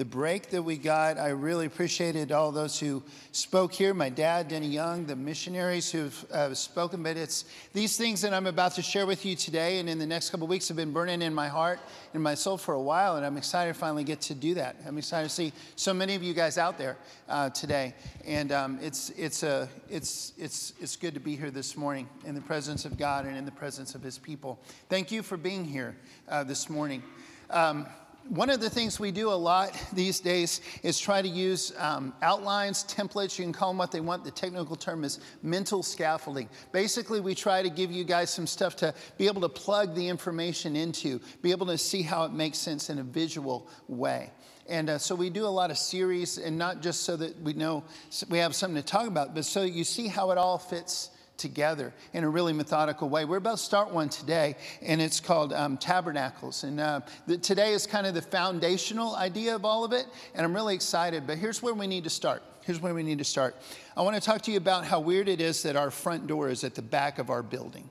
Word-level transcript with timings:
the 0.00 0.04
break 0.06 0.48
that 0.48 0.62
we 0.62 0.78
got. 0.78 1.18
I 1.18 1.28
really 1.28 1.66
appreciated 1.66 2.32
all 2.32 2.52
those 2.52 2.80
who 2.80 3.02
spoke 3.32 3.74
here. 3.74 3.92
My 3.92 4.08
dad, 4.08 4.48
Denny 4.48 4.68
Young, 4.68 5.04
the 5.04 5.14
missionaries 5.14 5.92
who've 5.92 6.24
uh, 6.32 6.54
spoken. 6.54 7.02
But 7.02 7.18
it's 7.18 7.44
these 7.74 7.98
things 7.98 8.22
that 8.22 8.32
I'm 8.32 8.46
about 8.46 8.72
to 8.76 8.82
share 8.82 9.04
with 9.04 9.26
you 9.26 9.36
today 9.36 9.78
and 9.78 9.90
in 9.90 9.98
the 9.98 10.06
next 10.06 10.30
couple 10.30 10.46
weeks 10.46 10.68
have 10.68 10.76
been 10.78 10.90
burning 10.90 11.20
in 11.20 11.34
my 11.34 11.48
heart 11.48 11.80
and 12.14 12.22
my 12.22 12.34
soul 12.34 12.56
for 12.56 12.72
a 12.72 12.80
while. 12.80 13.16
And 13.16 13.26
I'm 13.26 13.36
excited 13.36 13.74
to 13.74 13.78
finally 13.78 14.02
get 14.02 14.22
to 14.22 14.34
do 14.34 14.54
that. 14.54 14.76
I'm 14.86 14.96
excited 14.96 15.28
to 15.28 15.34
see 15.34 15.52
so 15.76 15.92
many 15.92 16.14
of 16.14 16.22
you 16.22 16.32
guys 16.32 16.56
out 16.56 16.78
there 16.78 16.96
uh, 17.28 17.50
today. 17.50 17.92
And 18.24 18.52
um, 18.52 18.78
it's, 18.80 19.10
it's, 19.18 19.42
a, 19.42 19.68
it's, 19.90 20.32
it's, 20.38 20.72
it's 20.80 20.96
good 20.96 21.12
to 21.12 21.20
be 21.20 21.36
here 21.36 21.50
this 21.50 21.76
morning 21.76 22.08
in 22.24 22.34
the 22.34 22.40
presence 22.40 22.86
of 22.86 22.96
God 22.96 23.26
and 23.26 23.36
in 23.36 23.44
the 23.44 23.52
presence 23.52 23.94
of 23.94 24.02
His 24.02 24.16
people. 24.16 24.58
Thank 24.88 25.12
you 25.12 25.22
for 25.22 25.36
being 25.36 25.62
here 25.62 25.94
uh, 26.26 26.42
this 26.42 26.70
morning. 26.70 27.02
Um, 27.50 27.86
one 28.28 28.50
of 28.50 28.60
the 28.60 28.70
things 28.70 29.00
we 29.00 29.10
do 29.10 29.30
a 29.30 29.34
lot 29.34 29.76
these 29.92 30.20
days 30.20 30.60
is 30.82 31.00
try 31.00 31.20
to 31.20 31.28
use 31.28 31.72
um, 31.78 32.12
outlines, 32.22 32.84
templates, 32.84 33.38
you 33.38 33.44
can 33.44 33.52
call 33.52 33.70
them 33.70 33.78
what 33.78 33.90
they 33.90 34.00
want. 34.00 34.24
The 34.24 34.30
technical 34.30 34.76
term 34.76 35.04
is 35.04 35.20
mental 35.42 35.82
scaffolding. 35.82 36.48
Basically, 36.72 37.20
we 37.20 37.34
try 37.34 37.62
to 37.62 37.70
give 37.70 37.90
you 37.90 38.04
guys 38.04 38.30
some 38.30 38.46
stuff 38.46 38.76
to 38.76 38.94
be 39.18 39.26
able 39.26 39.40
to 39.40 39.48
plug 39.48 39.94
the 39.94 40.06
information 40.06 40.76
into, 40.76 41.20
be 41.42 41.50
able 41.50 41.66
to 41.66 41.78
see 41.78 42.02
how 42.02 42.24
it 42.24 42.32
makes 42.32 42.58
sense 42.58 42.90
in 42.90 42.98
a 42.98 43.02
visual 43.02 43.68
way. 43.88 44.30
And 44.68 44.90
uh, 44.90 44.98
so 44.98 45.14
we 45.16 45.30
do 45.30 45.46
a 45.46 45.48
lot 45.48 45.72
of 45.72 45.78
series, 45.78 46.38
and 46.38 46.56
not 46.56 46.80
just 46.80 47.02
so 47.02 47.16
that 47.16 47.40
we 47.42 47.54
know 47.54 47.82
we 48.28 48.38
have 48.38 48.54
something 48.54 48.80
to 48.80 48.88
talk 48.88 49.08
about, 49.08 49.34
but 49.34 49.44
so 49.44 49.62
you 49.62 49.82
see 49.82 50.06
how 50.06 50.30
it 50.30 50.38
all 50.38 50.58
fits 50.58 51.10
together 51.40 51.92
in 52.12 52.22
a 52.22 52.28
really 52.28 52.52
methodical 52.52 53.08
way. 53.08 53.24
We're 53.24 53.38
about 53.38 53.58
to 53.58 53.64
start 53.64 53.90
one 53.90 54.08
today, 54.08 54.54
and 54.80 55.00
it's 55.00 55.18
called 55.18 55.52
um, 55.52 55.76
Tabernacles. 55.76 56.62
And 56.62 56.78
uh, 56.78 57.00
the, 57.26 57.38
today 57.38 57.72
is 57.72 57.86
kind 57.86 58.06
of 58.06 58.14
the 58.14 58.22
foundational 58.22 59.16
idea 59.16 59.56
of 59.56 59.64
all 59.64 59.82
of 59.82 59.92
it, 59.92 60.06
and 60.34 60.44
I'm 60.44 60.54
really 60.54 60.74
excited. 60.74 61.26
But 61.26 61.38
here's 61.38 61.62
where 61.62 61.74
we 61.74 61.88
need 61.88 62.04
to 62.04 62.10
start. 62.10 62.42
Here's 62.62 62.80
where 62.80 62.94
we 62.94 63.02
need 63.02 63.18
to 63.18 63.24
start. 63.24 63.56
I 63.96 64.02
want 64.02 64.14
to 64.14 64.22
talk 64.22 64.42
to 64.42 64.52
you 64.52 64.58
about 64.58 64.84
how 64.84 65.00
weird 65.00 65.28
it 65.28 65.40
is 65.40 65.62
that 65.64 65.74
our 65.74 65.90
front 65.90 66.26
door 66.26 66.50
is 66.50 66.62
at 66.62 66.74
the 66.76 66.82
back 66.82 67.18
of 67.18 67.30
our 67.30 67.42
building. 67.42 67.90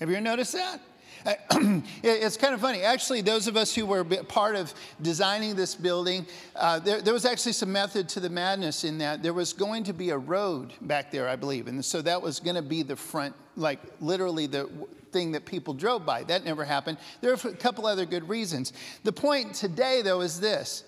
Have 0.00 0.10
you 0.10 0.16
ever 0.16 0.24
noticed 0.24 0.52
that? 0.52 0.80
it's 2.02 2.36
kind 2.36 2.54
of 2.54 2.60
funny. 2.60 2.82
Actually, 2.82 3.20
those 3.20 3.46
of 3.46 3.56
us 3.56 3.74
who 3.74 3.86
were 3.86 4.04
part 4.04 4.56
of 4.56 4.74
designing 5.00 5.54
this 5.54 5.74
building, 5.74 6.26
uh, 6.56 6.78
there, 6.78 7.00
there, 7.00 7.14
was 7.14 7.24
actually 7.24 7.52
some 7.52 7.72
method 7.72 8.08
to 8.10 8.20
the 8.20 8.30
madness 8.30 8.84
in 8.84 8.98
that 8.98 9.22
there 9.22 9.32
was 9.32 9.52
going 9.52 9.84
to 9.84 9.92
be 9.92 10.10
a 10.10 10.18
road 10.18 10.72
back 10.80 11.10
there, 11.10 11.28
I 11.28 11.36
believe. 11.36 11.68
And 11.68 11.84
so 11.84 12.02
that 12.02 12.20
was 12.20 12.40
going 12.40 12.56
to 12.56 12.62
be 12.62 12.82
the 12.82 12.96
front, 12.96 13.34
like 13.56 13.80
literally 14.00 14.46
the 14.46 14.68
thing 15.12 15.32
that 15.32 15.44
people 15.44 15.74
drove 15.74 16.04
by. 16.04 16.24
That 16.24 16.44
never 16.44 16.64
happened. 16.64 16.98
There 17.20 17.30
are 17.30 17.34
a 17.34 17.54
couple 17.54 17.86
other 17.86 18.06
good 18.06 18.28
reasons. 18.28 18.72
The 19.04 19.12
point 19.12 19.54
today, 19.54 20.02
though, 20.02 20.22
is 20.22 20.40
this 20.40 20.84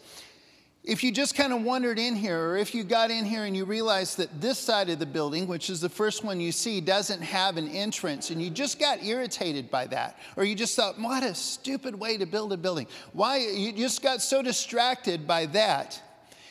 if 0.85 1.03
you 1.03 1.11
just 1.11 1.35
kind 1.35 1.55
of 1.55 1.63
wandered 1.63 1.99
in 1.99 2.15
here, 2.15 2.51
or 2.51 2.57
if 2.59 2.75
you 2.75 2.85
got 2.85 3.11
in 3.11 3.25
here 3.25 3.45
and 3.45 3.57
you 3.57 3.65
realized 3.65 4.19
that 4.19 4.39
this 4.39 4.59
side 4.59 4.91
of 4.91 4.99
the 4.99 5.07
building, 5.07 5.47
which 5.47 5.71
is 5.71 5.81
the 5.81 5.89
first 5.89 6.23
one 6.23 6.41
you 6.41 6.53
see, 6.53 6.79
doesn't 6.79 7.23
have 7.23 7.57
an 7.57 7.69
entrance, 7.69 8.29
and 8.29 8.43
you 8.43 8.51
just 8.51 8.79
got 8.79 9.03
irritated 9.03 9.71
by 9.71 9.87
that, 9.87 10.19
or 10.37 10.45
you 10.45 10.55
just 10.55 10.77
thought, 10.77 11.01
what 11.01 11.23
a 11.23 11.35
stupid 11.35 11.99
way 11.99 12.19
to 12.19 12.27
build 12.27 12.53
a 12.53 12.59
building. 12.59 12.87
Why? 13.15 13.39
You 13.39 13.73
just 13.73 14.03
got 14.03 14.21
so 14.21 14.43
distracted 14.43 15.27
by 15.27 15.47
that, 15.47 16.01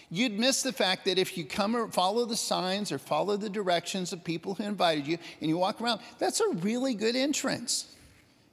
you'd 0.09 0.40
miss 0.40 0.64
the 0.64 0.73
fact 0.73 1.06
that 1.06 1.20
if 1.20 1.38
you 1.38 1.45
come 1.45 1.75
or 1.75 1.88
follow 1.90 2.25
the 2.25 2.36
signs 2.36 2.92
or 2.92 2.97
follow 2.97 3.38
the 3.38 3.50
directions 3.50 4.14
of 4.14 4.23
people 4.23 4.56
who 4.56 4.64
invited 4.64 5.06
you 5.06 5.20
and 5.42 5.50
you 5.50 5.58
walk 5.59 5.80
around, 5.80 6.02
that's 6.18 6.42
a 6.42 6.50
really 6.56 6.95
good 6.95 7.16
entrance. 7.16 7.95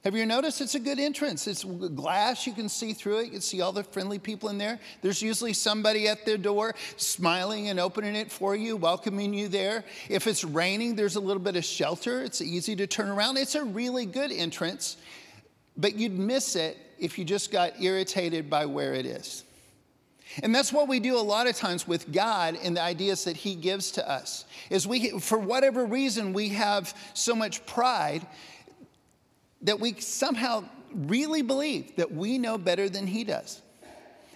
Have 0.03 0.15
you 0.15 0.25
noticed 0.25 0.61
it's 0.61 0.73
a 0.73 0.79
good 0.79 0.99
entrance? 0.99 1.45
It's 1.45 1.63
glass, 1.63 2.47
you 2.47 2.53
can 2.53 2.69
see 2.69 2.93
through 2.93 3.19
it. 3.19 3.25
You 3.25 3.31
can 3.31 3.41
see 3.41 3.61
all 3.61 3.71
the 3.71 3.83
friendly 3.83 4.17
people 4.17 4.49
in 4.49 4.57
there. 4.57 4.79
There's 5.03 5.21
usually 5.21 5.53
somebody 5.53 6.07
at 6.07 6.25
their 6.25 6.37
door 6.37 6.73
smiling 6.97 7.69
and 7.69 7.79
opening 7.79 8.15
it 8.15 8.31
for 8.31 8.55
you, 8.55 8.75
welcoming 8.77 9.31
you 9.31 9.47
there. 9.47 9.83
If 10.09 10.25
it's 10.25 10.43
raining, 10.43 10.95
there's 10.95 11.17
a 11.17 11.19
little 11.19 11.41
bit 11.43 11.55
of 11.55 11.63
shelter. 11.63 12.23
It's 12.23 12.41
easy 12.41 12.75
to 12.77 12.87
turn 12.87 13.09
around. 13.09 13.37
It's 13.37 13.53
a 13.53 13.63
really 13.63 14.07
good 14.07 14.31
entrance, 14.31 14.97
but 15.77 15.93
you'd 15.93 16.17
miss 16.17 16.55
it 16.55 16.77
if 16.97 17.19
you 17.19 17.25
just 17.25 17.51
got 17.51 17.79
irritated 17.79 18.49
by 18.49 18.65
where 18.65 18.95
it 18.95 19.05
is. 19.05 19.43
And 20.41 20.55
that's 20.55 20.71
what 20.71 20.87
we 20.87 20.99
do 20.99 21.17
a 21.17 21.19
lot 21.19 21.47
of 21.47 21.55
times 21.55 21.87
with 21.87 22.11
God 22.11 22.57
and 22.63 22.77
the 22.77 22.81
ideas 22.81 23.25
that 23.25 23.35
he 23.35 23.53
gives 23.53 23.91
to 23.91 24.09
us. 24.09 24.45
Is 24.69 24.87
we 24.87 25.19
for 25.19 25.37
whatever 25.37 25.85
reason 25.85 26.33
we 26.33 26.49
have 26.49 26.95
so 27.13 27.35
much 27.35 27.65
pride 27.65 28.25
that 29.63 29.79
we 29.79 29.93
somehow 29.99 30.63
really 30.93 31.41
believe 31.41 31.95
that 31.95 32.11
we 32.11 32.37
know 32.37 32.57
better 32.57 32.89
than 32.89 33.07
he 33.07 33.23
does. 33.23 33.61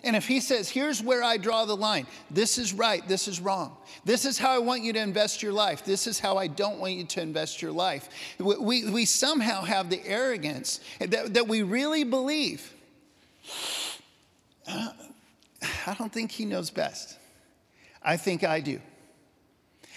And 0.04 0.16
if 0.16 0.28
he 0.28 0.40
says, 0.40 0.70
here's 0.70 1.02
where 1.02 1.24
I 1.24 1.38
draw 1.38 1.66
the 1.66 1.76
line, 1.76 2.06
this 2.30 2.60
is 2.60 2.74
right, 2.74 3.06
this 3.08 3.28
is 3.28 3.42
wrong, 3.42 3.76
this 4.06 4.24
is 4.24 4.38
how 4.38 4.52
I 4.52 4.60
want 4.60 4.84
you 4.84 4.94
to 4.94 5.00
invest 5.00 5.42
your 5.42 5.52
life, 5.52 5.84
this 5.84 6.06
is 6.06 6.20
how 6.20 6.38
I 6.38 6.46
don't 6.46 6.78
want 6.78 6.94
you 6.94 7.06
to 7.06 7.22
invest 7.22 7.60
your 7.60 7.72
life, 7.72 8.08
we, 8.38 8.88
we 8.88 9.06
somehow 9.06 9.64
have 9.64 9.90
the 9.90 10.06
arrogance 10.06 10.80
that, 11.00 11.34
that 11.34 11.48
we 11.48 11.64
really 11.64 12.04
believe. 12.04 12.72
Uh, 14.68 14.90
I 15.88 15.96
don't 15.96 16.14
think 16.14 16.32
he 16.32 16.46
knows 16.46 16.70
best. 16.70 17.18
I 18.04 18.18
think 18.18 18.44
I 18.44 18.60
do. 18.60 18.80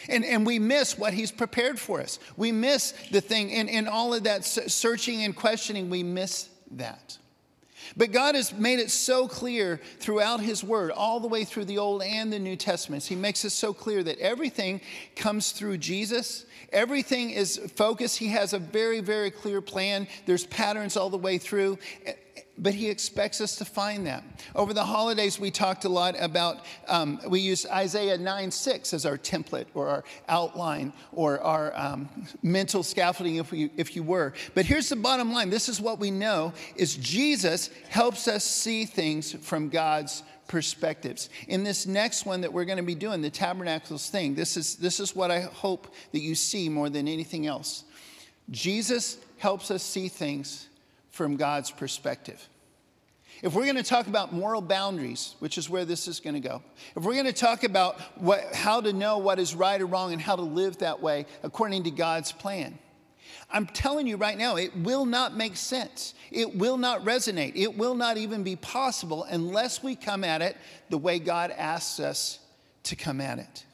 And, 0.09 0.25
and 0.25 0.47
we 0.47 0.59
miss 0.59 0.97
what 0.97 1.13
he's 1.13 1.31
prepared 1.31 1.79
for 1.79 2.01
us. 2.01 2.19
We 2.37 2.53
miss 2.53 2.93
the 3.11 3.21
thing, 3.21 3.53
and, 3.53 3.69
and 3.69 3.89
all 3.89 4.15
of 4.15 4.25
that 4.25 4.45
searching 4.45 5.23
and 5.25 5.37
questioning, 5.37 5.91
we 5.91 6.03
miss 6.03 6.49
that. 6.73 7.19
But 7.97 8.13
God 8.13 8.35
has 8.35 8.53
made 8.53 8.79
it 8.79 8.91
so 8.91 9.29
clear 9.29 9.81
throughout 9.99 10.41
His 10.41 10.63
Word, 10.63 10.91
all 10.91 11.21
the 11.21 11.29
way 11.29 11.45
through 11.45 11.65
the 11.67 11.79
Old 11.79 12.03
and 12.03 12.33
the 12.33 12.39
New 12.39 12.57
Testaments. 12.57 13.07
He 13.07 13.17
makes 13.17 13.45
it 13.45 13.51
so 13.51 13.73
clear 13.73 14.03
that 14.03 14.19
everything 14.19 14.81
comes 15.17 15.53
through 15.53 15.79
Jesus. 15.79 16.45
Everything 16.71 17.31
is 17.31 17.59
focused. 17.77 18.19
He 18.19 18.29
has 18.29 18.53
a 18.53 18.59
very, 18.59 19.01
very 19.01 19.31
clear 19.31 19.61
plan. 19.61 20.07
There's 20.27 20.47
patterns 20.47 20.97
all 20.97 21.11
the 21.11 21.17
way 21.17 21.39
through 21.39 21.79
but 22.59 22.75
he 22.75 22.89
expects 22.89 23.41
us 23.41 23.57
to 23.57 23.65
find 23.65 24.07
them. 24.07 24.23
Over 24.55 24.75
the 24.75 24.85
holidays, 24.85 25.39
we 25.39 25.51
talked 25.51 25.85
a 25.85 25.89
lot 25.89 26.15
about, 26.19 26.65
um, 26.89 27.21
we 27.29 27.41
used 27.41 27.67
Isaiah 27.69 28.19
9 28.19 28.51
6 28.51 28.95
as 28.95 29.07
our 29.07 29.17
template 29.17 29.67
or 29.75 29.89
our 29.89 30.05
outline 30.29 30.93
or 31.13 31.41
our 31.41 31.73
um, 31.77 32.09
mental 32.43 32.83
scaffolding, 32.83 33.37
if, 33.37 33.51
we, 33.51 33.71
if 33.77 33.95
you 33.95 34.03
were. 34.03 34.35
But 34.55 34.67
here's 34.67 34.89
the 34.89 34.97
bottom 34.97 35.33
line 35.33 35.51
this 35.51 35.69
is 35.69 35.81
what 35.81 35.99
we 35.99 36.11
know 36.11 36.53
is 36.77 36.97
Jesus 36.97 37.71
helps 37.89 38.29
us 38.29 38.45
see 38.45 38.85
things 38.85 39.33
from 39.33 39.69
God's 39.69 40.23
perspectives. 40.49 41.29
In 41.47 41.63
this 41.63 41.87
next 41.87 42.27
one 42.27 42.41
that 42.41 42.53
we're 42.53 42.65
going 42.65 42.79
to 42.79 42.83
be 42.83 42.95
doing, 42.95 43.23
the 43.23 43.31
tabernacles 43.31 44.09
thing, 44.11 44.35
this 44.35 44.57
is, 44.57 44.77
this 44.77 44.99
is 44.99 45.15
what 45.15 45.31
I 45.31 45.41
hope 45.41 45.95
that 46.13 46.21
you 46.21 46.35
see 46.35 46.69
more 46.69 46.89
than 46.89 47.07
anything 47.07 47.47
else. 47.47 47.85
Jesus 48.51 49.19
helps 49.37 49.71
us 49.71 49.83
see 49.83 50.09
things 50.09 50.69
from 51.11 51.37
God's 51.37 51.71
perspective. 51.71 52.49
If 53.43 53.55
we're 53.55 53.65
going 53.65 53.77
to 53.77 53.85
talk 53.85 54.09
about 54.09 54.33
moral 54.33 54.61
boundaries, 54.61 55.37
which 55.39 55.59
is 55.59 55.71
where 55.71 55.85
this 55.85 56.09
is 56.09 56.19
going 56.19 56.35
to 56.35 56.41
go, 56.41 56.63
if 56.97 57.05
we're 57.05 57.13
going 57.13 57.27
to 57.27 57.33
talk 57.33 57.63
about 57.63 58.01
what, 58.21 58.53
how 58.53 58.81
to 58.81 58.93
know 58.93 59.19
what 59.19 59.39
is 59.39 59.55
right 59.55 59.81
or 59.81 59.87
wrong 59.87 60.13
and 60.13 60.21
how 60.21 60.35
to 60.35 60.43
live 60.43 60.79
that 60.79 61.01
way 61.01 61.27
according 61.45 61.85
to 61.85 61.91
God's 61.91 62.33
plan, 62.33 62.79
I'm 63.51 63.67
telling 63.67 64.07
you 64.07 64.17
right 64.17 64.37
now, 64.37 64.57
it 64.57 64.77
will 64.77 65.07
not 65.07 65.37
make 65.37 65.57
sense. 65.57 66.15
It 66.31 66.57
will 66.57 66.77
not 66.77 67.05
resonate. 67.05 67.53
It 67.55 67.77
will 67.77 67.95
not 67.95 68.17
even 68.17 68.43
be 68.43 68.57
possible 68.57 69.25
unless 69.25 69.83
we 69.83 69.97
come 69.97 70.25
at 70.25 70.43
it 70.43 70.57
the 70.91 70.99
way 70.99 71.19
God 71.19 71.51
asks 71.51 72.01
us 72.01 72.41
to 72.85 72.97
come 72.97 73.21
at 73.21 73.39
it. 73.39 73.65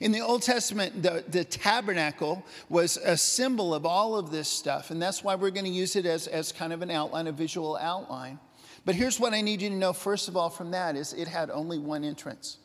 In 0.00 0.12
the 0.12 0.20
Old 0.20 0.42
Testament, 0.42 1.02
the, 1.02 1.24
the 1.28 1.44
tabernacle 1.44 2.44
was 2.68 2.96
a 2.96 3.16
symbol 3.16 3.74
of 3.74 3.86
all 3.86 4.16
of 4.16 4.30
this 4.30 4.48
stuff, 4.48 4.90
and 4.90 5.00
that's 5.00 5.22
why 5.22 5.34
we're 5.34 5.50
going 5.50 5.66
to 5.66 5.70
use 5.70 5.96
it 5.96 6.06
as, 6.06 6.26
as 6.26 6.52
kind 6.52 6.72
of 6.72 6.82
an 6.82 6.90
outline, 6.90 7.26
a 7.26 7.32
visual 7.32 7.76
outline. 7.76 8.38
But 8.84 8.94
here's 8.94 9.20
what 9.20 9.32
I 9.32 9.40
need 9.40 9.62
you 9.62 9.68
to 9.68 9.74
know 9.74 9.92
first 9.92 10.28
of 10.28 10.36
all 10.36 10.50
from 10.50 10.72
that 10.72 10.96
is 10.96 11.12
it 11.12 11.28
had 11.28 11.50
only 11.50 11.78
one 11.78 12.04
entrance. 12.04 12.58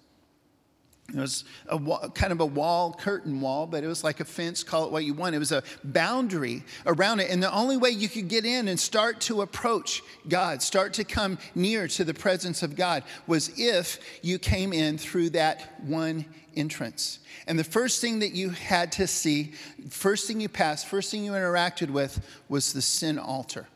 It 1.09 1.15
was 1.15 1.45
a 1.67 1.77
wall, 1.77 2.09
kind 2.09 2.33
of 2.33 2.41
a 2.41 2.45
wall, 2.45 2.93
curtain 2.93 3.39
wall, 3.39 3.65
but 3.65 3.81
it 3.81 3.87
was 3.87 4.03
like 4.03 4.19
a 4.19 4.25
fence, 4.25 4.61
call 4.61 4.85
it 4.85 4.91
what 4.91 5.05
you 5.05 5.13
want. 5.13 5.35
It 5.35 5.39
was 5.39 5.53
a 5.53 5.63
boundary 5.83 6.63
around 6.85 7.21
it. 7.21 7.31
And 7.31 7.41
the 7.41 7.53
only 7.53 7.77
way 7.77 7.91
you 7.91 8.09
could 8.09 8.27
get 8.27 8.43
in 8.43 8.67
and 8.67 8.77
start 8.77 9.21
to 9.21 9.41
approach 9.41 10.03
God, 10.27 10.61
start 10.61 10.93
to 10.95 11.05
come 11.05 11.37
near 11.55 11.87
to 11.87 12.03
the 12.03 12.13
presence 12.13 12.61
of 12.61 12.75
God, 12.75 13.03
was 13.25 13.51
if 13.57 13.99
you 14.21 14.37
came 14.37 14.73
in 14.73 14.97
through 14.97 15.29
that 15.29 15.81
one 15.81 16.25
entrance. 16.57 17.19
And 17.47 17.57
the 17.57 17.63
first 17.63 18.01
thing 18.01 18.19
that 18.19 18.33
you 18.33 18.49
had 18.49 18.91
to 18.93 19.07
see, 19.07 19.53
first 19.89 20.27
thing 20.27 20.41
you 20.41 20.49
passed, 20.49 20.87
first 20.87 21.09
thing 21.09 21.23
you 21.23 21.31
interacted 21.31 21.89
with 21.89 22.19
was 22.49 22.73
the 22.73 22.81
sin 22.81 23.17
altar. 23.17 23.67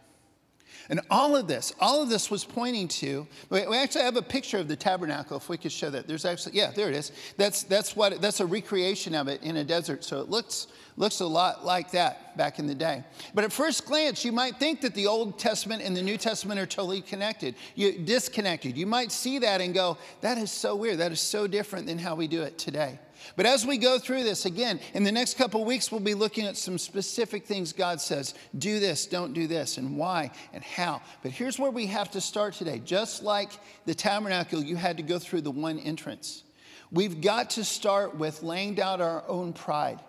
And 0.91 0.99
all 1.09 1.37
of 1.37 1.47
this, 1.47 1.73
all 1.79 2.03
of 2.03 2.09
this 2.09 2.29
was 2.29 2.43
pointing 2.43 2.89
to, 2.89 3.25
we 3.49 3.61
actually 3.77 4.01
have 4.01 4.17
a 4.17 4.21
picture 4.21 4.57
of 4.57 4.67
the 4.67 4.75
tabernacle, 4.75 5.37
if 5.37 5.47
we 5.47 5.57
could 5.57 5.71
show 5.71 5.89
that. 5.89 6.05
There's 6.05 6.25
actually, 6.25 6.57
yeah, 6.57 6.71
there 6.71 6.89
it 6.89 6.95
is. 6.95 7.13
That's, 7.37 7.63
that's, 7.63 7.95
what, 7.95 8.21
that's 8.21 8.41
a 8.41 8.45
recreation 8.45 9.15
of 9.15 9.29
it 9.29 9.41
in 9.41 9.55
a 9.55 9.63
desert. 9.63 10.03
So 10.03 10.19
it 10.19 10.29
looks, 10.29 10.67
looks 10.97 11.21
a 11.21 11.25
lot 11.25 11.65
like 11.65 11.91
that 11.91 12.35
back 12.37 12.59
in 12.59 12.67
the 12.67 12.75
day. 12.75 13.05
But 13.33 13.45
at 13.45 13.53
first 13.53 13.85
glance, 13.85 14.25
you 14.25 14.33
might 14.33 14.57
think 14.57 14.81
that 14.81 14.93
the 14.93 15.07
Old 15.07 15.39
Testament 15.39 15.81
and 15.81 15.95
the 15.95 16.01
New 16.01 16.17
Testament 16.17 16.59
are 16.59 16.65
totally 16.65 16.99
connected, 16.99 17.55
you, 17.73 17.97
disconnected. 17.99 18.75
You 18.75 18.85
might 18.85 19.13
see 19.13 19.39
that 19.39 19.61
and 19.61 19.73
go, 19.73 19.97
that 20.19 20.37
is 20.37 20.51
so 20.51 20.75
weird. 20.75 20.97
That 20.97 21.13
is 21.13 21.21
so 21.21 21.47
different 21.47 21.87
than 21.87 21.99
how 21.99 22.15
we 22.15 22.27
do 22.27 22.41
it 22.41 22.57
today. 22.57 22.99
But 23.35 23.45
as 23.45 23.65
we 23.65 23.77
go 23.77 23.99
through 23.99 24.23
this, 24.23 24.45
again, 24.45 24.79
in 24.93 25.03
the 25.03 25.11
next 25.11 25.37
couple 25.37 25.63
weeks, 25.63 25.91
we'll 25.91 26.01
be 26.01 26.13
looking 26.13 26.45
at 26.45 26.57
some 26.57 26.77
specific 26.77 27.45
things 27.45 27.73
God 27.73 28.01
says 28.01 28.33
do 28.57 28.79
this, 28.79 29.05
don't 29.05 29.33
do 29.33 29.47
this, 29.47 29.77
and 29.77 29.97
why 29.97 30.31
and 30.53 30.63
how. 30.63 31.01
But 31.23 31.31
here's 31.31 31.59
where 31.59 31.71
we 31.71 31.87
have 31.87 32.11
to 32.11 32.21
start 32.21 32.53
today. 32.53 32.79
Just 32.79 33.23
like 33.23 33.51
the 33.85 33.95
tabernacle, 33.95 34.63
you 34.63 34.75
had 34.75 34.97
to 34.97 35.03
go 35.03 35.19
through 35.19 35.41
the 35.41 35.51
one 35.51 35.79
entrance. 35.79 36.43
We've 36.91 37.21
got 37.21 37.51
to 37.51 37.63
start 37.63 38.15
with 38.15 38.43
laying 38.43 38.75
down 38.75 39.01
our 39.01 39.23
own 39.27 39.53
pride. 39.53 39.99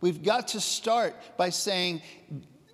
We've 0.00 0.22
got 0.22 0.48
to 0.48 0.60
start 0.60 1.14
by 1.36 1.50
saying, 1.50 2.00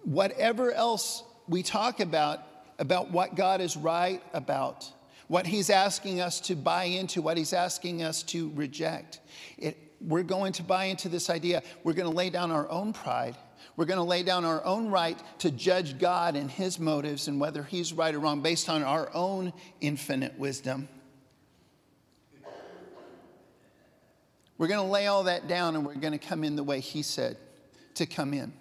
whatever 0.04 0.72
else 0.72 1.24
we 1.48 1.62
talk 1.62 1.98
about, 1.98 2.40
about 2.78 3.10
what 3.10 3.34
God 3.34 3.60
is 3.60 3.76
right 3.76 4.22
about, 4.32 4.90
what 5.26 5.46
He's 5.46 5.70
asking 5.70 6.20
us 6.20 6.40
to 6.42 6.54
buy 6.54 6.84
into, 6.84 7.20
what 7.22 7.36
He's 7.36 7.52
asking 7.52 8.02
us 8.02 8.22
to 8.24 8.50
reject. 8.54 9.20
It, 9.58 9.76
we're 10.00 10.22
going 10.22 10.52
to 10.54 10.62
buy 10.62 10.86
into 10.86 11.08
this 11.08 11.30
idea. 11.30 11.62
We're 11.84 11.94
going 11.94 12.10
to 12.10 12.16
lay 12.16 12.30
down 12.30 12.50
our 12.50 12.68
own 12.68 12.92
pride. 12.92 13.36
We're 13.76 13.84
going 13.84 13.98
to 13.98 14.04
lay 14.04 14.22
down 14.22 14.44
our 14.44 14.64
own 14.64 14.88
right 14.88 15.18
to 15.40 15.50
judge 15.50 15.98
God 15.98 16.36
and 16.36 16.50
his 16.50 16.78
motives 16.78 17.28
and 17.28 17.40
whether 17.40 17.62
he's 17.62 17.92
right 17.92 18.14
or 18.14 18.18
wrong 18.18 18.40
based 18.40 18.68
on 18.68 18.82
our 18.82 19.10
own 19.14 19.52
infinite 19.80 20.38
wisdom. 20.38 20.88
We're 24.58 24.68
going 24.68 24.84
to 24.84 24.90
lay 24.90 25.06
all 25.06 25.24
that 25.24 25.48
down 25.48 25.76
and 25.76 25.84
we're 25.84 25.94
going 25.96 26.18
to 26.18 26.18
come 26.18 26.42
in 26.42 26.56
the 26.56 26.62
way 26.62 26.80
he 26.80 27.02
said 27.02 27.36
to 27.94 28.06
come 28.06 28.32
in. 28.32 28.52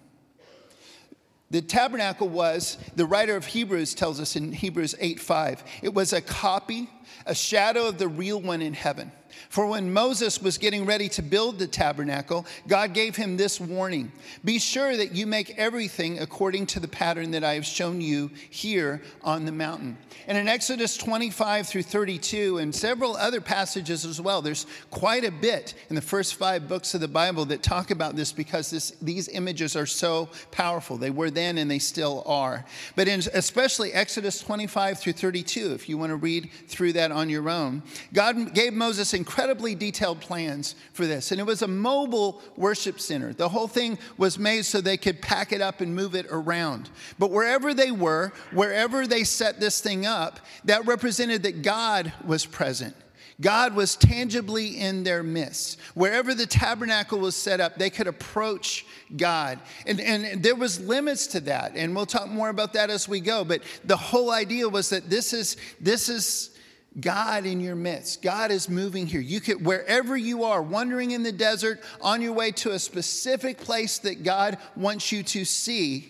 The 1.50 1.62
tabernacle 1.62 2.28
was, 2.28 2.76
the 2.96 3.06
writer 3.06 3.36
of 3.36 3.46
Hebrews 3.46 3.94
tells 3.94 4.20
us 4.20 4.34
in 4.34 4.52
Hebrews 4.52 4.96
8 4.98 5.20
5, 5.20 5.64
it 5.82 5.94
was 5.94 6.12
a 6.12 6.20
copy, 6.20 6.90
a 7.24 7.34
shadow 7.34 7.86
of 7.86 7.98
the 7.98 8.08
real 8.08 8.40
one 8.40 8.60
in 8.60 8.74
heaven. 8.74 9.12
For 9.48 9.66
when 9.66 9.92
Moses 9.92 10.40
was 10.40 10.58
getting 10.58 10.84
ready 10.84 11.08
to 11.10 11.22
build 11.22 11.58
the 11.58 11.66
tabernacle, 11.66 12.46
God 12.66 12.94
gave 12.94 13.16
him 13.16 13.36
this 13.36 13.60
warning 13.60 14.12
Be 14.44 14.58
sure 14.58 14.96
that 14.96 15.12
you 15.12 15.26
make 15.26 15.58
everything 15.58 16.18
according 16.18 16.66
to 16.66 16.80
the 16.80 16.88
pattern 16.88 17.30
that 17.32 17.44
I 17.44 17.54
have 17.54 17.66
shown 17.66 18.00
you 18.00 18.30
here 18.50 19.02
on 19.22 19.44
the 19.44 19.52
mountain. 19.52 19.98
And 20.26 20.36
in 20.36 20.48
Exodus 20.48 20.96
25 20.96 21.68
through 21.68 21.82
32, 21.82 22.58
and 22.58 22.74
several 22.74 23.16
other 23.16 23.40
passages 23.40 24.04
as 24.04 24.20
well, 24.20 24.42
there's 24.42 24.66
quite 24.90 25.24
a 25.24 25.30
bit 25.30 25.74
in 25.88 25.94
the 25.94 26.02
first 26.02 26.34
five 26.34 26.68
books 26.68 26.94
of 26.94 27.00
the 27.00 27.08
Bible 27.08 27.44
that 27.46 27.62
talk 27.62 27.90
about 27.90 28.16
this 28.16 28.32
because 28.32 28.70
this, 28.70 28.92
these 29.02 29.28
images 29.28 29.76
are 29.76 29.86
so 29.86 30.28
powerful. 30.50 30.96
They 30.96 31.10
were 31.10 31.30
then 31.30 31.58
and 31.58 31.70
they 31.70 31.78
still 31.78 32.22
are. 32.26 32.64
But 32.94 33.08
in 33.08 33.20
especially 33.34 33.92
Exodus 33.92 34.40
25 34.40 34.98
through 34.98 35.14
32, 35.14 35.72
if 35.72 35.88
you 35.88 35.98
want 35.98 36.10
to 36.10 36.16
read 36.16 36.50
through 36.68 36.94
that 36.94 37.12
on 37.12 37.28
your 37.30 37.48
own, 37.48 37.82
God 38.12 38.54
gave 38.54 38.72
Moses 38.72 39.14
incredibly 39.26 39.74
detailed 39.74 40.20
plans 40.20 40.76
for 40.92 41.04
this. 41.04 41.32
And 41.32 41.40
it 41.40 41.44
was 41.44 41.62
a 41.62 41.66
mobile 41.66 42.40
worship 42.56 43.00
center. 43.00 43.32
The 43.32 43.48
whole 43.48 43.66
thing 43.66 43.98
was 44.16 44.38
made 44.38 44.64
so 44.64 44.80
they 44.80 44.96
could 44.96 45.20
pack 45.20 45.50
it 45.50 45.60
up 45.60 45.80
and 45.80 45.96
move 45.96 46.14
it 46.14 46.26
around. 46.30 46.88
But 47.18 47.32
wherever 47.32 47.74
they 47.74 47.90
were, 47.90 48.32
wherever 48.52 49.04
they 49.04 49.24
set 49.24 49.58
this 49.58 49.80
thing 49.80 50.06
up, 50.06 50.38
that 50.64 50.86
represented 50.86 51.42
that 51.42 51.62
God 51.62 52.12
was 52.24 52.46
present. 52.46 52.94
God 53.40 53.74
was 53.74 53.96
tangibly 53.96 54.78
in 54.78 55.02
their 55.02 55.24
midst. 55.24 55.80
Wherever 55.94 56.32
the 56.32 56.46
tabernacle 56.46 57.18
was 57.18 57.34
set 57.34 57.60
up, 57.60 57.78
they 57.78 57.90
could 57.90 58.06
approach 58.06 58.86
God. 59.16 59.58
And, 59.86 60.00
and 60.00 60.40
there 60.40 60.54
was 60.54 60.78
limits 60.78 61.26
to 61.28 61.40
that. 61.40 61.72
And 61.74 61.96
we'll 61.96 62.06
talk 62.06 62.28
more 62.28 62.48
about 62.48 62.74
that 62.74 62.90
as 62.90 63.08
we 63.08 63.18
go. 63.18 63.42
But 63.44 63.62
the 63.84 63.96
whole 63.96 64.30
idea 64.30 64.68
was 64.68 64.88
that 64.90 65.10
this 65.10 65.32
is, 65.32 65.56
this 65.80 66.08
is 66.08 66.55
God 67.00 67.44
in 67.44 67.60
your 67.60 67.74
midst. 67.74 68.22
God 68.22 68.50
is 68.50 68.68
moving 68.68 69.06
here. 69.06 69.20
You 69.20 69.40
could, 69.40 69.64
wherever 69.64 70.16
you 70.16 70.44
are, 70.44 70.62
wandering 70.62 71.10
in 71.10 71.22
the 71.22 71.32
desert, 71.32 71.82
on 72.00 72.22
your 72.22 72.32
way 72.32 72.52
to 72.52 72.72
a 72.72 72.78
specific 72.78 73.58
place 73.58 73.98
that 73.98 74.22
God 74.22 74.56
wants 74.74 75.12
you 75.12 75.22
to 75.24 75.44
see, 75.44 76.08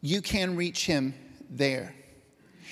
you 0.00 0.20
can 0.20 0.56
reach 0.56 0.86
Him 0.86 1.14
there. 1.48 1.94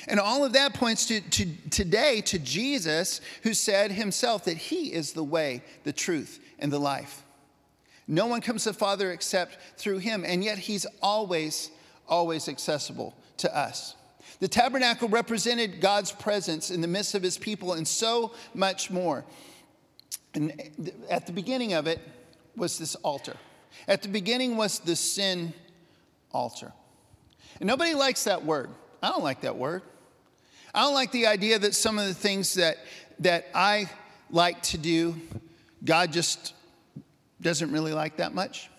And 0.09 0.19
all 0.19 0.45
of 0.45 0.55
that 0.55 0.75
points 0.75 1.07
to, 1.07 1.21
to 1.21 1.47
today 1.71 2.23
to 2.23 2.39
Jesus, 2.39 3.21
who 3.43 3.55
said 3.55 3.93
himself 3.93 4.45
that 4.45 4.57
He 4.57 4.93
is 4.93 5.13
the 5.13 5.25
way, 5.25 5.63
the 5.85 5.93
truth, 5.93 6.41
and 6.59 6.73
the 6.73 6.79
life. 6.79 7.23
No 8.07 8.27
one 8.27 8.41
comes 8.41 8.65
to 8.65 8.71
the 8.71 8.79
Father 8.79 9.13
except 9.13 9.59
through 9.77 9.99
Him, 9.99 10.25
and 10.27 10.43
yet 10.43 10.59
He's 10.59 10.87
always, 11.03 11.71
always 12.09 12.49
accessible 12.49 13.15
to 13.39 13.57
us. 13.57 13.95
The 14.41 14.49
tabernacle 14.49 15.09
represented 15.09 15.81
God's 15.81 16.13
presence 16.13 16.71
in 16.71 16.81
the 16.81 16.87
midst 16.87 17.15
of 17.15 17.23
his 17.23 17.37
people 17.37 17.73
and 17.73 17.87
so 17.87 18.33
much 18.55 18.91
more. 18.91 19.25
And 20.35 21.01
at 21.11 21.27
the 21.27 21.33
beginning 21.33 21.73
of 21.73 21.87
it 21.87 22.01
was 22.57 22.79
this 22.79 22.95
altar. 22.97 23.37
At 23.89 24.03
the 24.03 24.09
beginning 24.09 24.57
was 24.57 24.79
the 24.79 24.95
sin 24.95 25.53
altar. 26.31 26.73
And 27.61 27.67
nobody 27.67 27.95
likes 27.95 28.25
that 28.25 28.45
word. 28.45 28.71
I 29.03 29.09
don't 29.09 29.25
like 29.25 29.41
that 29.41 29.57
word. 29.57 29.83
I 30.75 30.83
don't 30.83 30.95
like 30.95 31.13
the 31.13 31.27
idea 31.27 31.59
that 31.59 31.75
some 31.75 31.99
of 31.99 32.07
the 32.07 32.15
things 32.15 32.55
that, 32.55 32.79
that 33.21 33.47
I 33.55 33.91
like 34.31 34.63
to 34.65 34.79
do, 34.79 35.17
God 35.85 36.13
just 36.13 36.55
doesn't 37.41 37.73
really 37.73 37.93
like 37.93 38.17
that 38.19 38.35
much. 38.35 38.71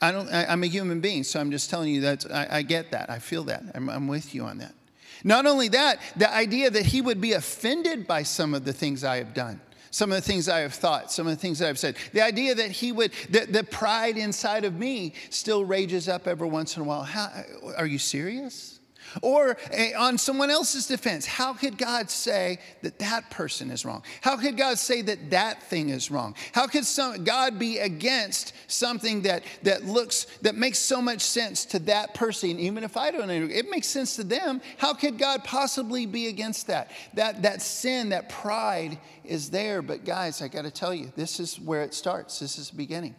I 0.00 0.12
don't, 0.12 0.28
I, 0.32 0.52
am 0.52 0.62
a 0.62 0.66
human 0.66 1.00
being, 1.00 1.24
so 1.24 1.40
I'm 1.40 1.50
just 1.50 1.70
telling 1.70 1.92
you 1.92 2.02
that 2.02 2.30
I, 2.30 2.58
I 2.58 2.62
get 2.62 2.92
that. 2.92 3.10
I 3.10 3.18
feel 3.18 3.44
that. 3.44 3.62
I'm, 3.74 3.88
I'm 3.88 4.08
with 4.08 4.34
you 4.34 4.44
on 4.44 4.58
that. 4.58 4.74
Not 5.24 5.46
only 5.46 5.68
that, 5.68 6.00
the 6.16 6.32
idea 6.32 6.70
that 6.70 6.86
he 6.86 7.00
would 7.00 7.20
be 7.20 7.32
offended 7.32 8.06
by 8.06 8.22
some 8.22 8.54
of 8.54 8.64
the 8.64 8.72
things 8.72 9.04
I 9.04 9.16
have 9.16 9.34
done, 9.34 9.60
some 9.90 10.10
of 10.10 10.16
the 10.16 10.22
things 10.22 10.48
I 10.48 10.60
have 10.60 10.74
thought, 10.74 11.12
some 11.12 11.26
of 11.26 11.32
the 11.32 11.40
things 11.40 11.58
that 11.58 11.68
I've 11.68 11.78
said. 11.78 11.96
The 12.12 12.22
idea 12.22 12.54
that 12.54 12.70
he 12.70 12.92
would, 12.92 13.12
that 13.30 13.52
the 13.52 13.64
pride 13.64 14.16
inside 14.16 14.64
of 14.64 14.74
me 14.74 15.14
still 15.30 15.64
rages 15.64 16.08
up 16.08 16.26
every 16.26 16.48
once 16.48 16.76
in 16.76 16.82
a 16.82 16.84
while. 16.84 17.02
How, 17.02 17.30
are 17.76 17.86
you 17.86 17.98
serious? 17.98 18.79
Or 19.22 19.56
eh, 19.70 19.92
on 19.96 20.18
someone 20.18 20.50
else's 20.50 20.86
defense, 20.86 21.26
how 21.26 21.52
could 21.52 21.76
God 21.76 22.10
say 22.10 22.58
that 22.82 22.98
that 23.00 23.30
person 23.30 23.70
is 23.70 23.84
wrong? 23.84 24.02
How 24.20 24.36
could 24.36 24.56
God 24.56 24.78
say 24.78 25.02
that 25.02 25.30
that 25.30 25.62
thing 25.64 25.88
is 25.88 26.10
wrong? 26.10 26.34
How 26.52 26.66
could 26.66 26.84
some, 26.84 27.24
God 27.24 27.58
be 27.58 27.78
against 27.78 28.52
something 28.68 29.22
that, 29.22 29.42
that 29.62 29.84
looks, 29.84 30.26
that 30.42 30.54
makes 30.54 30.78
so 30.78 31.02
much 31.02 31.20
sense 31.22 31.64
to 31.66 31.78
that 31.80 32.14
person, 32.14 32.58
even 32.58 32.84
if 32.84 32.96
I 32.96 33.10
don't? 33.10 33.30
It 33.30 33.68
makes 33.70 33.88
sense 33.88 34.16
to 34.16 34.24
them. 34.24 34.60
How 34.78 34.94
could 34.94 35.18
God 35.18 35.44
possibly 35.44 36.06
be 36.06 36.28
against 36.28 36.68
that? 36.68 36.90
That, 37.14 37.42
that 37.42 37.62
sin, 37.62 38.10
that 38.10 38.28
pride 38.28 38.98
is 39.24 39.50
there. 39.50 39.82
But 39.82 40.04
guys, 40.04 40.42
I 40.42 40.48
got 40.48 40.62
to 40.62 40.70
tell 40.70 40.94
you, 40.94 41.12
this 41.16 41.40
is 41.40 41.58
where 41.58 41.82
it 41.82 41.94
starts. 41.94 42.38
This 42.38 42.58
is 42.58 42.70
the 42.70 42.76
beginning. 42.76 43.14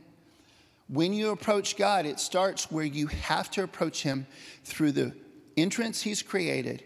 When 0.88 1.14
you 1.14 1.30
approach 1.30 1.78
God, 1.78 2.06
it 2.06 2.20
starts 2.20 2.70
where 2.70 2.84
you 2.84 3.08
have 3.08 3.50
to 3.52 3.64
approach 3.64 4.04
Him 4.04 4.28
through 4.66 4.92
the 4.92 5.14
entrance 5.58 6.02
he's 6.02 6.22
created, 6.22 6.84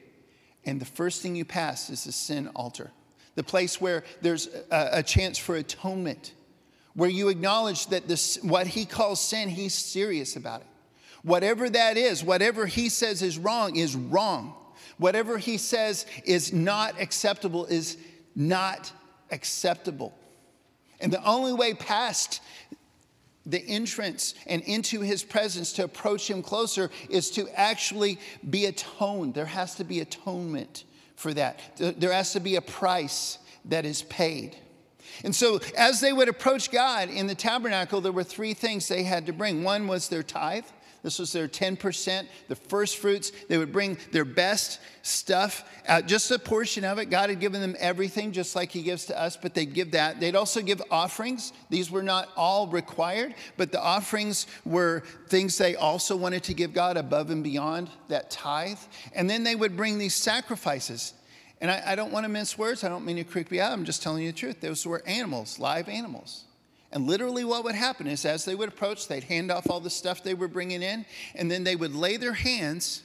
and 0.65 0.79
the 0.79 0.85
first 0.85 1.21
thing 1.21 1.35
you 1.35 1.45
pass 1.45 1.89
is 1.89 2.05
the 2.05 2.11
sin 2.11 2.49
altar, 2.55 2.91
the 3.35 3.43
place 3.43 3.79
where 3.79 4.03
there's 4.21 4.47
a, 4.71 4.89
a 4.93 5.03
chance 5.03 5.37
for 5.37 5.55
atonement, 5.55 6.33
where 6.93 7.09
you 7.09 7.29
acknowledge 7.29 7.87
that 7.87 8.07
this, 8.07 8.37
what 8.41 8.67
he 8.67 8.85
calls 8.85 9.21
sin, 9.21 9.49
he's 9.49 9.73
serious 9.73 10.35
about 10.35 10.61
it. 10.61 10.67
Whatever 11.23 11.69
that 11.69 11.97
is, 11.97 12.23
whatever 12.23 12.65
he 12.65 12.87
says 12.89 13.21
is 13.21 13.37
wrong, 13.37 13.75
is 13.75 13.95
wrong. 13.95 14.53
Whatever 14.97 15.37
he 15.37 15.57
says 15.57 16.05
is 16.23 16.53
not 16.53 17.01
acceptable 17.01 17.65
is 17.65 17.97
not 18.35 18.91
acceptable. 19.31 20.13
And 20.99 21.11
the 21.11 21.23
only 21.25 21.53
way 21.53 21.73
past 21.73 22.41
the 23.45 23.63
entrance 23.67 24.33
and 24.47 24.61
into 24.63 25.01
his 25.01 25.23
presence 25.23 25.73
to 25.73 25.83
approach 25.83 26.29
him 26.29 26.41
closer 26.41 26.89
is 27.09 27.29
to 27.31 27.47
actually 27.55 28.19
be 28.49 28.65
atoned. 28.65 29.33
There 29.33 29.45
has 29.45 29.75
to 29.75 29.83
be 29.83 29.99
atonement 29.99 30.83
for 31.15 31.33
that. 31.33 31.59
There 31.77 32.11
has 32.11 32.33
to 32.33 32.39
be 32.39 32.55
a 32.55 32.61
price 32.61 33.37
that 33.65 33.85
is 33.85 34.01
paid. 34.03 34.57
And 35.23 35.35
so, 35.35 35.59
as 35.77 36.01
they 36.01 36.11
would 36.11 36.27
approach 36.27 36.71
God 36.71 37.09
in 37.09 37.27
the 37.27 37.35
tabernacle, 37.35 38.01
there 38.01 38.11
were 38.11 38.23
three 38.23 38.53
things 38.53 38.87
they 38.87 39.03
had 39.03 39.27
to 39.27 39.33
bring. 39.33 39.63
One 39.63 39.87
was 39.87 40.09
their 40.09 40.23
tithe, 40.23 40.65
This 41.05 41.19
was 41.19 41.31
their 41.31 41.47
10%, 41.47 42.25
the 42.47 42.55
first 42.55 42.97
fruits. 42.97 43.31
They 43.47 43.59
would 43.59 43.71
bring 43.71 43.99
their 44.11 44.25
best 44.25 44.79
stuff, 45.03 45.63
out, 45.87 46.07
just 46.07 46.31
a 46.31 46.39
portion 46.39 46.83
of 46.83 46.97
it. 46.97 47.11
God 47.11 47.29
had 47.29 47.39
given 47.39 47.61
them 47.61 47.75
everything, 47.77 48.31
just 48.31 48.55
like 48.55 48.71
He 48.71 48.81
gives 48.81 49.05
to 49.05 49.21
us, 49.21 49.37
but 49.37 49.53
they'd 49.53 49.71
give 49.71 49.91
that. 49.91 50.19
They'd 50.19 50.35
also 50.35 50.63
give 50.63 50.81
offerings. 50.89 51.53
These 51.69 51.91
were 51.91 52.01
not 52.01 52.29
all 52.35 52.65
required, 52.65 53.35
but 53.55 53.71
the 53.71 53.79
offerings 53.79 54.47
were 54.65 55.03
things 55.27 55.59
they 55.59 55.75
also 55.75 56.15
wanted 56.15 56.41
to 56.45 56.55
give 56.55 56.73
God 56.73 56.97
above 56.97 57.29
and 57.29 57.43
beyond 57.43 57.91
that 58.07 58.31
tithe. 58.31 58.79
And 59.13 59.29
then 59.29 59.43
they 59.43 59.53
would 59.53 59.77
bring 59.77 59.99
these 59.99 60.15
sacrifices. 60.15 61.13
And 61.61 61.69
I, 61.69 61.83
I 61.85 61.95
don't 61.95 62.11
want 62.11 62.23
to 62.23 62.29
mince 62.29 62.57
words. 62.57 62.83
I 62.83 62.89
don't 62.89 63.05
mean 63.05 63.17
to 63.17 63.23
creep 63.23 63.51
you 63.51 63.61
out. 63.61 63.73
I'm 63.73 63.85
just 63.85 64.01
telling 64.01 64.23
you 64.23 64.31
the 64.31 64.37
truth. 64.39 64.59
Those 64.59 64.87
were 64.87 65.03
animals, 65.05 65.59
live 65.59 65.87
animals. 65.87 66.44
And 66.95 67.07
literally, 67.07 67.43
what 67.43 67.65
would 67.65 67.75
happen 67.75 68.07
is 68.07 68.23
as 68.23 68.45
they 68.45 68.55
would 68.55 68.69
approach, 68.69 69.09
they'd 69.09 69.25
hand 69.25 69.51
off 69.51 69.69
all 69.69 69.81
the 69.81 69.89
stuff 69.89 70.23
they 70.23 70.33
were 70.33 70.47
bringing 70.47 70.81
in, 70.81 71.05
and 71.35 71.51
then 71.51 71.65
they 71.65 71.75
would 71.75 71.93
lay 71.93 72.15
their 72.15 72.33
hands 72.33 73.03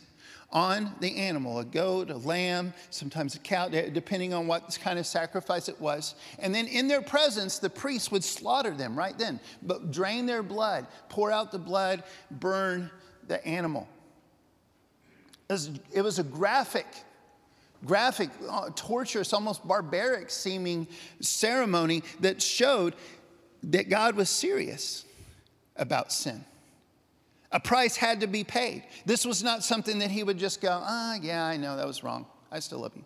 on 0.53 0.95
the 1.01 1.17
animal 1.17 1.59
a 1.59 1.65
goat, 1.65 2.09
a 2.09 2.17
lamb, 2.17 2.73
sometimes 2.91 3.35
a 3.35 3.41
cow, 3.41 3.69
depending 3.69 4.33
on 4.33 4.47
what 4.47 4.79
kind 4.81 4.97
of 4.97 5.07
sacrifice 5.07 5.69
it 5.69 5.81
was. 5.81 6.15
And 6.39 6.55
then 6.55 6.69
in 6.69 6.87
their 6.87 7.03
presence, 7.03 7.59
the 7.59 7.69
priest 7.69 8.13
would 8.13 8.23
slaughter 8.23 8.71
them 8.71 8.97
right 8.97 9.19
then, 9.19 9.41
but 9.61 9.91
drain 9.91 10.25
their 10.25 10.45
blood, 10.45 10.87
pour 11.09 11.33
out 11.33 11.51
the 11.51 11.59
blood, 11.59 12.05
burn 12.31 12.93
the 13.27 13.45
animal. 13.45 13.89
It 15.49 15.53
was, 15.53 15.71
it 15.93 16.03
was 16.03 16.21
a 16.21 16.25
graphic 16.25 16.87
graphic, 17.85 18.31
uh, 18.49 18.71
torturous, 18.77 19.33
almost 19.33 19.67
barbaric 19.67 20.31
seeming 20.31 20.87
ceremony 21.21 22.03
that 22.21 22.43
showed 22.43 22.95
that 23.65 23.89
God 23.89 24.17
was 24.17 24.31
serious 24.31 25.05
about 25.77 26.13
sin. 26.13 26.45
A 27.53 27.61
price 27.61 27.97
had 27.97 28.21
to 28.21 28.27
be 28.27 28.45
paid. 28.45 28.85
This 29.07 29.25
was 29.25 29.43
not 29.43 29.65
something 29.65 29.99
that 29.99 30.11
he 30.11 30.23
would 30.23 30.39
just 30.39 30.61
go, 30.61 30.81
ah, 30.83 31.17
oh, 31.17 31.23
yeah, 31.23 31.45
I 31.45 31.57
know 31.57 31.77
that 31.77 31.87
was 31.87 32.05
wrong. 32.05 32.27
I 32.51 32.61
still 32.61 32.81
love 32.81 32.93
you. 32.95 33.05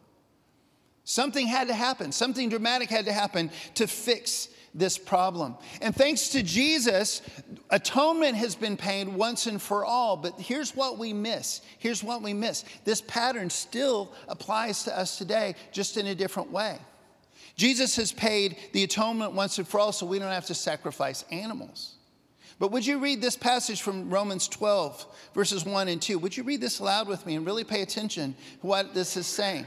Something 1.04 1.46
had 1.46 1.68
to 1.68 1.74
happen, 1.74 2.12
something 2.12 2.48
dramatic 2.48 2.88
had 2.88 3.04
to 3.06 3.12
happen 3.12 3.50
to 3.74 3.86
fix 3.86 4.48
this 4.74 4.98
problem. 4.98 5.54
And 5.80 5.94
thanks 5.94 6.30
to 6.30 6.42
Jesus, 6.42 7.22
atonement 7.70 8.36
has 8.36 8.54
been 8.54 8.76
paid 8.76 9.06
once 9.08 9.46
and 9.46 9.62
for 9.62 9.84
all. 9.84 10.16
But 10.16 10.40
here's 10.40 10.74
what 10.74 10.98
we 10.98 11.12
miss. 11.12 11.60
Here's 11.78 12.02
what 12.02 12.22
we 12.22 12.34
miss. 12.34 12.64
This 12.84 13.00
pattern 13.00 13.50
still 13.50 14.12
applies 14.28 14.84
to 14.84 14.98
us 14.98 15.16
today, 15.16 15.54
just 15.72 15.96
in 15.96 16.06
a 16.08 16.14
different 16.14 16.50
way. 16.50 16.78
Jesus 17.56 17.96
has 17.96 18.12
paid 18.12 18.56
the 18.72 18.82
atonement 18.82 19.32
once 19.32 19.58
and 19.58 19.66
for 19.66 19.78
all, 19.78 19.92
so 19.92 20.06
we 20.06 20.18
don't 20.18 20.32
have 20.32 20.46
to 20.46 20.54
sacrifice 20.54 21.24
animals. 21.30 21.94
But 22.58 22.70
would 22.70 22.86
you 22.86 22.98
read 22.98 23.20
this 23.20 23.36
passage 23.36 23.82
from 23.82 24.10
Romans 24.10 24.48
12, 24.48 25.06
verses 25.34 25.64
1 25.64 25.88
and 25.88 26.00
2? 26.00 26.18
Would 26.18 26.36
you 26.36 26.44
read 26.44 26.60
this 26.60 26.78
aloud 26.78 27.08
with 27.08 27.26
me 27.26 27.34
and 27.34 27.46
really 27.46 27.64
pay 27.64 27.82
attention 27.82 28.34
to 28.60 28.66
what 28.66 28.94
this 28.94 29.16
is 29.16 29.26
saying? 29.26 29.66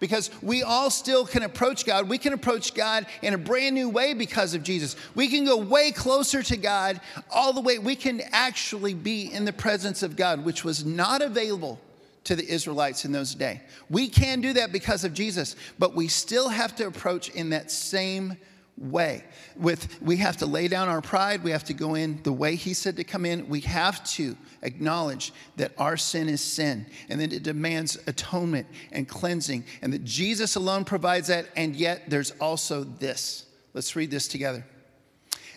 Because 0.00 0.30
we 0.42 0.62
all 0.62 0.90
still 0.90 1.24
can 1.24 1.44
approach 1.44 1.86
God. 1.86 2.08
We 2.08 2.18
can 2.18 2.32
approach 2.32 2.74
God 2.74 3.06
in 3.22 3.34
a 3.34 3.38
brand 3.38 3.74
new 3.76 3.88
way 3.88 4.14
because 4.14 4.54
of 4.54 4.64
Jesus. 4.64 4.96
We 5.14 5.28
can 5.28 5.44
go 5.44 5.56
way 5.56 5.92
closer 5.92 6.42
to 6.42 6.56
God 6.56 7.00
all 7.30 7.52
the 7.52 7.60
way. 7.60 7.78
We 7.78 7.94
can 7.94 8.20
actually 8.32 8.94
be 8.94 9.32
in 9.32 9.44
the 9.44 9.52
presence 9.52 10.02
of 10.02 10.16
God, 10.16 10.44
which 10.44 10.64
was 10.64 10.84
not 10.84 11.22
available 11.22 11.78
to 12.24 12.36
the 12.36 12.48
Israelites 12.48 13.04
in 13.04 13.12
those 13.12 13.34
days. 13.34 13.58
We 13.90 14.08
can 14.08 14.40
do 14.40 14.52
that 14.54 14.72
because 14.72 15.04
of 15.04 15.14
Jesus, 15.14 15.56
but 15.78 15.94
we 15.94 16.08
still 16.08 16.48
have 16.48 16.74
to 16.76 16.86
approach 16.86 17.28
in 17.30 17.50
that 17.50 17.70
same 17.70 18.36
way. 18.78 19.24
With 19.56 20.00
we 20.00 20.16
have 20.18 20.38
to 20.38 20.46
lay 20.46 20.68
down 20.68 20.88
our 20.88 21.02
pride, 21.02 21.44
we 21.44 21.50
have 21.50 21.64
to 21.64 21.74
go 21.74 21.94
in 21.94 22.22
the 22.22 22.32
way 22.32 22.56
he 22.56 22.74
said 22.74 22.96
to 22.96 23.04
come 23.04 23.24
in. 23.24 23.48
We 23.48 23.60
have 23.60 24.02
to 24.12 24.36
acknowledge 24.62 25.32
that 25.56 25.72
our 25.78 25.96
sin 25.96 26.28
is 26.28 26.40
sin 26.40 26.86
and 27.08 27.20
that 27.20 27.32
it 27.32 27.42
demands 27.42 27.98
atonement 28.06 28.66
and 28.90 29.08
cleansing 29.08 29.64
and 29.82 29.92
that 29.92 30.04
Jesus 30.04 30.56
alone 30.56 30.84
provides 30.84 31.28
that 31.28 31.46
and 31.56 31.76
yet 31.76 32.08
there's 32.08 32.30
also 32.32 32.84
this. 32.84 33.46
Let's 33.74 33.94
read 33.96 34.10
this 34.10 34.28
together. 34.28 34.64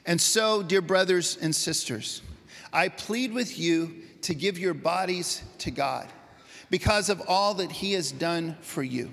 And 0.06 0.22
so, 0.22 0.62
dear 0.62 0.82
brothers 0.82 1.38
and 1.42 1.56
sisters, 1.56 2.22
I 2.72 2.90
plead 2.90 3.34
with 3.34 3.58
you 3.58 4.04
to 4.24 4.36
give 4.36 4.60
your 4.60 4.74
bodies 4.74 5.42
to 5.60 5.72
God 5.72 6.08
because 6.70 7.10
of 7.10 7.22
all 7.28 7.56
that 7.56 7.72
he 7.72 7.94
has 7.94 8.12
done 8.12 8.58
for 8.62 8.84
you. 8.84 9.12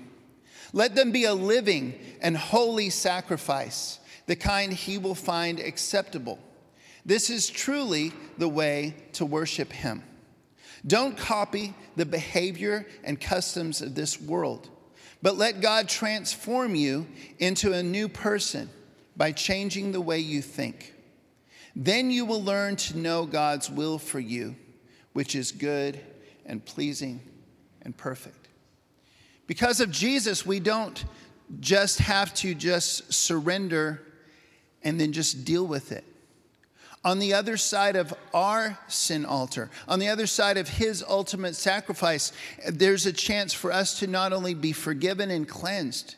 Let 0.73 0.95
them 0.95 1.11
be 1.11 1.25
a 1.25 1.33
living 1.33 1.99
and 2.21 2.35
holy 2.35 2.89
sacrifice, 2.89 3.99
the 4.25 4.35
kind 4.35 4.73
he 4.73 4.97
will 4.97 5.15
find 5.15 5.59
acceptable. 5.59 6.39
This 7.05 7.29
is 7.29 7.49
truly 7.49 8.11
the 8.37 8.47
way 8.47 8.95
to 9.13 9.25
worship 9.25 9.71
him. 9.71 10.03
Don't 10.85 11.17
copy 11.17 11.73
the 11.95 12.05
behavior 12.05 12.87
and 13.03 13.21
customs 13.21 13.81
of 13.81 13.93
this 13.93 14.19
world, 14.19 14.69
but 15.21 15.37
let 15.37 15.61
God 15.61 15.87
transform 15.87 16.75
you 16.75 17.07
into 17.39 17.71
a 17.71 17.83
new 17.83 18.09
person 18.09 18.69
by 19.15 19.31
changing 19.31 19.91
the 19.91 20.01
way 20.01 20.19
you 20.19 20.41
think. 20.41 20.93
Then 21.75 22.09
you 22.09 22.25
will 22.25 22.43
learn 22.43 22.75
to 22.77 22.97
know 22.97 23.25
God's 23.25 23.69
will 23.69 23.99
for 23.99 24.19
you, 24.19 24.55
which 25.13 25.35
is 25.35 25.51
good 25.51 25.99
and 26.45 26.65
pleasing 26.65 27.21
and 27.83 27.95
perfect. 27.95 28.47
Because 29.47 29.79
of 29.79 29.91
Jesus, 29.91 30.45
we 30.45 30.59
don't 30.59 31.03
just 31.59 31.99
have 31.99 32.33
to 32.35 32.55
just 32.55 33.13
surrender 33.13 34.01
and 34.83 34.99
then 34.99 35.11
just 35.11 35.45
deal 35.45 35.65
with 35.65 35.91
it. 35.91 36.03
On 37.05 37.19
the 37.19 37.33
other 37.33 37.57
side 37.57 37.97
of 37.97 38.13
our 38.33 38.79
sin 38.87 39.25
altar, 39.25 39.69
on 39.89 39.99
the 39.99 40.07
other 40.07 40.25
side 40.25 40.55
of 40.55 40.69
his 40.69 41.03
ultimate 41.07 41.55
sacrifice, 41.55 42.31
there's 42.69 43.05
a 43.05 43.11
chance 43.11 43.51
for 43.51 43.73
us 43.73 43.99
to 43.99 44.07
not 44.07 44.31
only 44.31 44.53
be 44.53 44.71
forgiven 44.71 45.29
and 45.29 45.47
cleansed, 45.47 46.15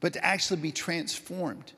but 0.00 0.12
to 0.14 0.24
actually 0.24 0.60
be 0.60 0.72
transformed. 0.72 1.72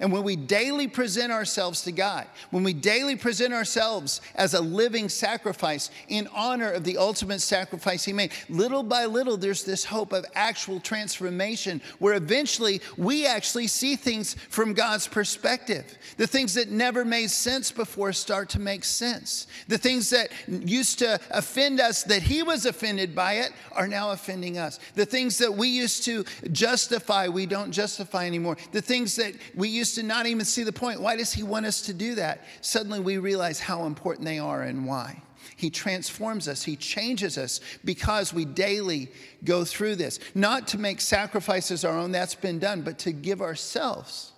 And 0.00 0.12
when 0.12 0.22
we 0.22 0.36
daily 0.36 0.88
present 0.88 1.32
ourselves 1.32 1.82
to 1.82 1.92
God, 1.92 2.26
when 2.50 2.64
we 2.64 2.72
daily 2.72 3.16
present 3.16 3.54
ourselves 3.54 4.20
as 4.34 4.54
a 4.54 4.60
living 4.60 5.08
sacrifice 5.08 5.90
in 6.08 6.28
honor 6.34 6.70
of 6.70 6.84
the 6.84 6.98
ultimate 6.98 7.40
sacrifice 7.40 8.04
He 8.04 8.12
made, 8.12 8.32
little 8.48 8.82
by 8.82 9.06
little, 9.06 9.36
there's 9.36 9.64
this 9.64 9.84
hope 9.84 10.12
of 10.12 10.24
actual 10.34 10.80
transformation 10.80 11.80
where 11.98 12.14
eventually 12.14 12.80
we 12.96 13.26
actually 13.26 13.66
see 13.66 13.96
things 13.96 14.34
from 14.50 14.74
God's 14.74 15.08
perspective. 15.08 15.96
The 16.16 16.26
things 16.26 16.54
that 16.54 16.70
never 16.70 17.04
made 17.04 17.30
sense 17.30 17.72
before 17.72 18.12
start 18.12 18.50
to 18.50 18.60
make 18.60 18.84
sense. 18.84 19.46
The 19.68 19.78
things 19.78 20.10
that 20.10 20.30
used 20.46 20.98
to 20.98 21.20
offend 21.30 21.80
us, 21.80 22.02
that 22.04 22.22
He 22.22 22.42
was 22.42 22.66
offended 22.66 23.14
by 23.14 23.34
it, 23.34 23.52
are 23.72 23.88
now 23.88 24.10
offending 24.10 24.58
us. 24.58 24.78
The 24.94 25.06
things 25.06 25.38
that 25.38 25.54
we 25.54 25.68
used 25.68 26.04
to 26.04 26.24
justify, 26.52 27.28
we 27.28 27.46
don't 27.46 27.72
justify 27.72 28.26
anymore. 28.26 28.56
The 28.72 28.82
things 28.82 29.16
that 29.16 29.34
we 29.54 29.68
used 29.76 29.94
to 29.96 30.02
not 30.02 30.26
even 30.26 30.44
see 30.44 30.62
the 30.62 30.72
point. 30.72 31.00
Why 31.00 31.16
does 31.16 31.32
he 31.32 31.42
want 31.42 31.66
us 31.66 31.82
to 31.82 31.94
do 31.94 32.14
that? 32.16 32.44
Suddenly 32.60 33.00
we 33.00 33.18
realize 33.18 33.60
how 33.60 33.84
important 33.84 34.26
they 34.26 34.38
are 34.38 34.62
and 34.62 34.86
why. 34.86 35.22
He 35.56 35.70
transforms 35.70 36.48
us, 36.48 36.62
He 36.62 36.76
changes 36.76 37.38
us 37.38 37.60
because 37.84 38.32
we 38.34 38.44
daily 38.44 39.10
go 39.44 39.64
through 39.64 39.96
this. 39.96 40.18
Not 40.34 40.68
to 40.68 40.78
make 40.78 41.00
sacrifices 41.00 41.84
our 41.84 41.96
own, 41.96 42.12
that's 42.12 42.34
been 42.34 42.58
done, 42.58 42.82
but 42.82 42.98
to 43.00 43.12
give 43.12 43.40
ourselves 43.40 44.32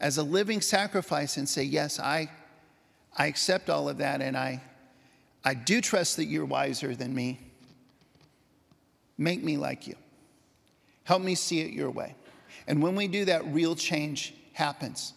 as 0.00 0.18
a 0.18 0.22
living 0.22 0.60
sacrifice 0.60 1.36
and 1.36 1.48
say, 1.48 1.64
Yes, 1.64 1.98
I, 1.98 2.30
I 3.16 3.26
accept 3.26 3.70
all 3.70 3.88
of 3.88 3.98
that 3.98 4.20
and 4.20 4.36
I, 4.36 4.60
I 5.44 5.54
do 5.54 5.80
trust 5.80 6.16
that 6.18 6.26
you're 6.26 6.44
wiser 6.44 6.94
than 6.94 7.14
me. 7.14 7.40
Make 9.18 9.42
me 9.42 9.56
like 9.56 9.86
you. 9.86 9.96
Help 11.04 11.22
me 11.22 11.34
see 11.34 11.60
it 11.60 11.72
your 11.72 11.90
way. 11.90 12.14
And 12.66 12.82
when 12.82 12.94
we 12.94 13.08
do 13.08 13.24
that, 13.24 13.44
real 13.46 13.74
change 13.74 14.34
happens. 14.52 15.14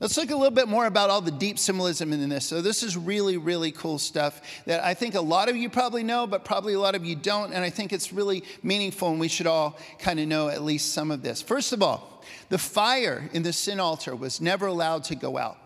Let's 0.00 0.16
look 0.16 0.30
a 0.30 0.36
little 0.36 0.50
bit 0.50 0.66
more 0.66 0.86
about 0.86 1.08
all 1.08 1.20
the 1.20 1.30
deep 1.30 1.58
symbolism 1.58 2.12
in 2.12 2.28
this. 2.28 2.44
So, 2.44 2.60
this 2.60 2.82
is 2.82 2.96
really, 2.96 3.36
really 3.36 3.70
cool 3.70 3.98
stuff 3.98 4.42
that 4.66 4.82
I 4.84 4.92
think 4.92 5.14
a 5.14 5.20
lot 5.20 5.48
of 5.48 5.56
you 5.56 5.70
probably 5.70 6.02
know, 6.02 6.26
but 6.26 6.44
probably 6.44 6.74
a 6.74 6.80
lot 6.80 6.96
of 6.96 7.04
you 7.04 7.14
don't. 7.14 7.52
And 7.52 7.64
I 7.64 7.70
think 7.70 7.92
it's 7.92 8.12
really 8.12 8.42
meaningful, 8.62 9.10
and 9.10 9.20
we 9.20 9.28
should 9.28 9.46
all 9.46 9.78
kind 10.00 10.18
of 10.18 10.26
know 10.26 10.48
at 10.48 10.62
least 10.62 10.92
some 10.92 11.10
of 11.10 11.22
this. 11.22 11.40
First 11.40 11.72
of 11.72 11.80
all, 11.80 12.22
the 12.48 12.58
fire 12.58 13.30
in 13.32 13.44
the 13.44 13.52
sin 13.52 13.78
altar 13.78 14.16
was 14.16 14.40
never 14.40 14.66
allowed 14.66 15.04
to 15.04 15.14
go 15.14 15.38
out. 15.38 15.58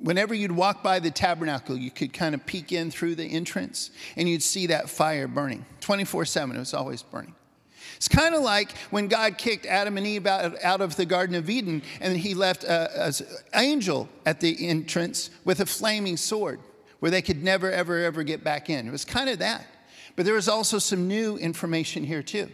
Whenever 0.00 0.34
you'd 0.34 0.52
walk 0.52 0.82
by 0.82 1.00
the 1.00 1.10
tabernacle, 1.10 1.76
you 1.76 1.90
could 1.90 2.12
kind 2.12 2.34
of 2.34 2.46
peek 2.46 2.72
in 2.72 2.90
through 2.90 3.14
the 3.14 3.24
entrance 3.24 3.90
and 4.16 4.28
you'd 4.28 4.42
see 4.42 4.66
that 4.66 4.90
fire 4.90 5.26
burning 5.26 5.64
24 5.80 6.26
7. 6.26 6.54
It 6.54 6.58
was 6.58 6.74
always 6.74 7.02
burning. 7.02 7.34
It's 7.96 8.08
kind 8.08 8.34
of 8.34 8.42
like 8.42 8.76
when 8.90 9.08
God 9.08 9.38
kicked 9.38 9.66
Adam 9.66 9.96
and 9.96 10.06
Eve 10.06 10.26
out, 10.26 10.62
out 10.62 10.80
of 10.80 10.96
the 10.96 11.06
Garden 11.06 11.34
of 11.34 11.48
Eden 11.48 11.82
and 12.00 12.16
he 12.16 12.34
left 12.34 12.64
an 12.64 13.12
angel 13.54 14.08
at 14.26 14.40
the 14.40 14.68
entrance 14.68 15.30
with 15.44 15.60
a 15.60 15.66
flaming 15.66 16.16
sword 16.16 16.60
where 17.00 17.10
they 17.10 17.22
could 17.22 17.42
never, 17.42 17.70
ever, 17.70 18.02
ever 18.02 18.22
get 18.22 18.42
back 18.42 18.70
in. 18.70 18.88
It 18.88 18.90
was 18.90 19.04
kind 19.04 19.28
of 19.28 19.40
that. 19.40 19.66
But 20.16 20.24
there 20.24 20.34
was 20.34 20.48
also 20.48 20.78
some 20.78 21.08
new 21.08 21.36
information 21.36 22.04
here, 22.04 22.22
too. 22.22 22.50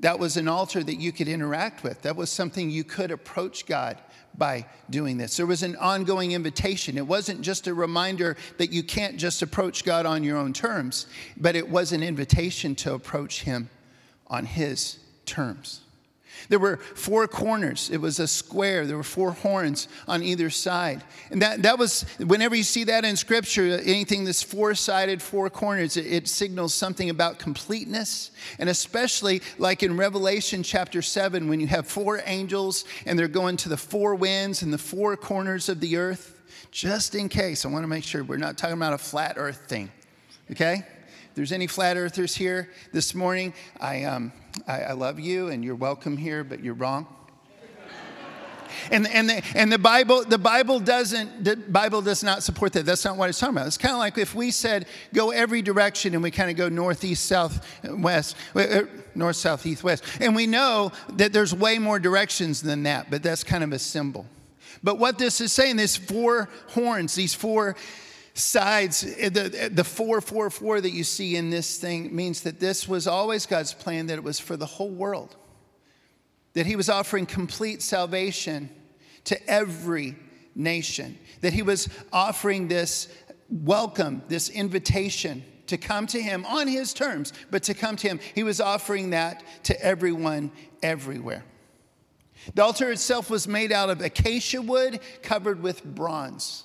That 0.00 0.18
was 0.18 0.36
an 0.36 0.48
altar 0.48 0.82
that 0.82 0.96
you 0.96 1.12
could 1.12 1.28
interact 1.28 1.82
with. 1.82 2.02
That 2.02 2.16
was 2.16 2.30
something 2.30 2.70
you 2.70 2.84
could 2.84 3.10
approach 3.10 3.66
God 3.66 3.98
by 4.36 4.66
doing 4.88 5.16
this. 5.16 5.36
There 5.36 5.46
was 5.46 5.62
an 5.62 5.76
ongoing 5.76 6.32
invitation. 6.32 6.96
It 6.96 7.06
wasn't 7.06 7.40
just 7.40 7.66
a 7.66 7.74
reminder 7.74 8.36
that 8.58 8.72
you 8.72 8.82
can't 8.82 9.16
just 9.16 9.42
approach 9.42 9.84
God 9.84 10.06
on 10.06 10.22
your 10.22 10.36
own 10.36 10.52
terms, 10.52 11.06
but 11.36 11.56
it 11.56 11.68
was 11.68 11.92
an 11.92 12.02
invitation 12.02 12.74
to 12.76 12.94
approach 12.94 13.42
Him 13.42 13.68
on 14.30 14.46
His 14.46 14.98
terms. 15.26 15.80
There 16.48 16.58
were 16.58 16.78
four 16.78 17.28
corners. 17.28 17.90
It 17.90 18.00
was 18.00 18.18
a 18.18 18.26
square. 18.26 18.86
There 18.86 18.96
were 18.96 19.02
four 19.02 19.32
horns 19.32 19.88
on 20.08 20.22
either 20.22 20.50
side. 20.50 21.04
And 21.30 21.42
that, 21.42 21.62
that 21.62 21.78
was, 21.78 22.02
whenever 22.18 22.54
you 22.54 22.62
see 22.62 22.84
that 22.84 23.04
in 23.04 23.16
scripture, 23.16 23.78
anything 23.84 24.24
that's 24.24 24.42
four 24.42 24.74
sided, 24.74 25.20
four 25.20 25.50
corners, 25.50 25.96
it, 25.96 26.06
it 26.06 26.28
signals 26.28 26.74
something 26.74 27.10
about 27.10 27.38
completeness. 27.38 28.30
And 28.58 28.68
especially 28.68 29.42
like 29.58 29.82
in 29.82 29.96
Revelation 29.96 30.62
chapter 30.62 31.02
7, 31.02 31.48
when 31.48 31.60
you 31.60 31.66
have 31.66 31.86
four 31.86 32.22
angels 32.24 32.84
and 33.06 33.18
they're 33.18 33.28
going 33.28 33.56
to 33.58 33.68
the 33.68 33.76
four 33.76 34.14
winds 34.14 34.62
and 34.62 34.72
the 34.72 34.78
four 34.78 35.16
corners 35.16 35.68
of 35.68 35.80
the 35.80 35.96
earth. 35.96 36.36
Just 36.72 37.14
in 37.14 37.28
case, 37.28 37.64
I 37.64 37.68
want 37.68 37.82
to 37.82 37.88
make 37.88 38.04
sure 38.04 38.22
we're 38.22 38.36
not 38.36 38.56
talking 38.56 38.76
about 38.76 38.92
a 38.92 38.98
flat 38.98 39.34
earth 39.36 39.66
thing, 39.68 39.90
okay? 40.52 40.84
If 41.30 41.36
there's 41.36 41.52
any 41.52 41.68
flat 41.68 41.96
earthers 41.96 42.34
here 42.34 42.68
this 42.92 43.14
morning, 43.14 43.54
I, 43.80 44.02
um, 44.02 44.32
I, 44.66 44.82
I 44.82 44.92
love 44.94 45.20
you 45.20 45.46
and 45.46 45.64
you're 45.64 45.76
welcome 45.76 46.16
here, 46.16 46.42
but 46.42 46.58
you're 46.58 46.74
wrong. 46.74 47.06
And, 48.90 49.06
and, 49.06 49.30
the, 49.30 49.42
and 49.54 49.70
the 49.70 49.78
Bible, 49.78 50.24
the 50.24 50.38
Bible 50.38 50.80
doesn't, 50.80 51.44
the 51.44 51.54
Bible 51.54 52.02
does 52.02 52.24
not 52.24 52.42
support 52.42 52.72
that. 52.72 52.84
That's 52.84 53.04
not 53.04 53.16
what 53.16 53.28
it's 53.28 53.38
talking 53.38 53.56
about. 53.56 53.68
It's 53.68 53.78
kind 53.78 53.92
of 53.92 54.00
like 54.00 54.18
if 54.18 54.34
we 54.34 54.50
said 54.50 54.86
go 55.14 55.30
every 55.30 55.62
direction 55.62 56.14
and 56.14 56.22
we 56.22 56.32
kind 56.32 56.50
of 56.50 56.56
go 56.56 56.68
northeast, 56.68 57.26
south, 57.26 57.64
west, 57.84 58.36
uh, 58.56 58.60
uh, 58.60 58.82
north, 59.14 59.36
south, 59.36 59.64
east, 59.66 59.84
west. 59.84 60.02
And 60.20 60.34
we 60.34 60.48
know 60.48 60.90
that 61.12 61.32
there's 61.32 61.54
way 61.54 61.78
more 61.78 62.00
directions 62.00 62.60
than 62.60 62.82
that, 62.84 63.08
but 63.08 63.22
that's 63.22 63.44
kind 63.44 63.62
of 63.62 63.72
a 63.72 63.78
symbol. 63.78 64.26
But 64.82 64.98
what 64.98 65.16
this 65.16 65.40
is 65.40 65.52
saying, 65.52 65.76
these 65.76 65.96
four 65.96 66.48
horns, 66.70 67.14
these 67.14 67.34
four 67.34 67.76
sides, 68.34 69.04
eh, 69.18 69.28
the, 69.28 69.64
eh, 69.64 69.68
the 69.70 69.84
444 69.84 70.80
that 70.80 70.90
you 70.90 71.04
see 71.04 71.36
in 71.36 71.50
this 71.50 71.78
thing 71.78 72.14
means 72.14 72.42
that 72.42 72.60
this 72.60 72.88
was 72.88 73.06
always 73.06 73.46
God's 73.46 73.74
plan, 73.74 74.06
that 74.06 74.14
it 74.14 74.24
was 74.24 74.38
for 74.38 74.56
the 74.56 74.66
whole 74.66 74.90
world, 74.90 75.36
that 76.54 76.66
He 76.66 76.76
was 76.76 76.88
offering 76.88 77.26
complete 77.26 77.82
salvation 77.82 78.70
to 79.24 79.50
every 79.50 80.16
nation, 80.54 81.18
that 81.40 81.52
He 81.52 81.62
was 81.62 81.88
offering 82.12 82.68
this 82.68 83.08
welcome, 83.48 84.22
this 84.28 84.48
invitation 84.48 85.44
to 85.66 85.76
come 85.76 86.06
to 86.08 86.20
Him 86.20 86.44
on 86.46 86.66
His 86.68 86.92
terms, 86.92 87.32
but 87.50 87.62
to 87.64 87.74
come 87.74 87.96
to 87.96 88.08
Him. 88.08 88.20
He 88.34 88.42
was 88.42 88.60
offering 88.60 89.10
that 89.10 89.42
to 89.64 89.80
everyone 89.84 90.50
everywhere. 90.82 91.44
The 92.54 92.62
altar 92.62 92.90
itself 92.90 93.28
was 93.28 93.46
made 93.46 93.70
out 93.70 93.90
of 93.90 94.00
acacia 94.00 94.62
wood 94.62 95.00
covered 95.22 95.62
with 95.62 95.84
bronze. 95.84 96.64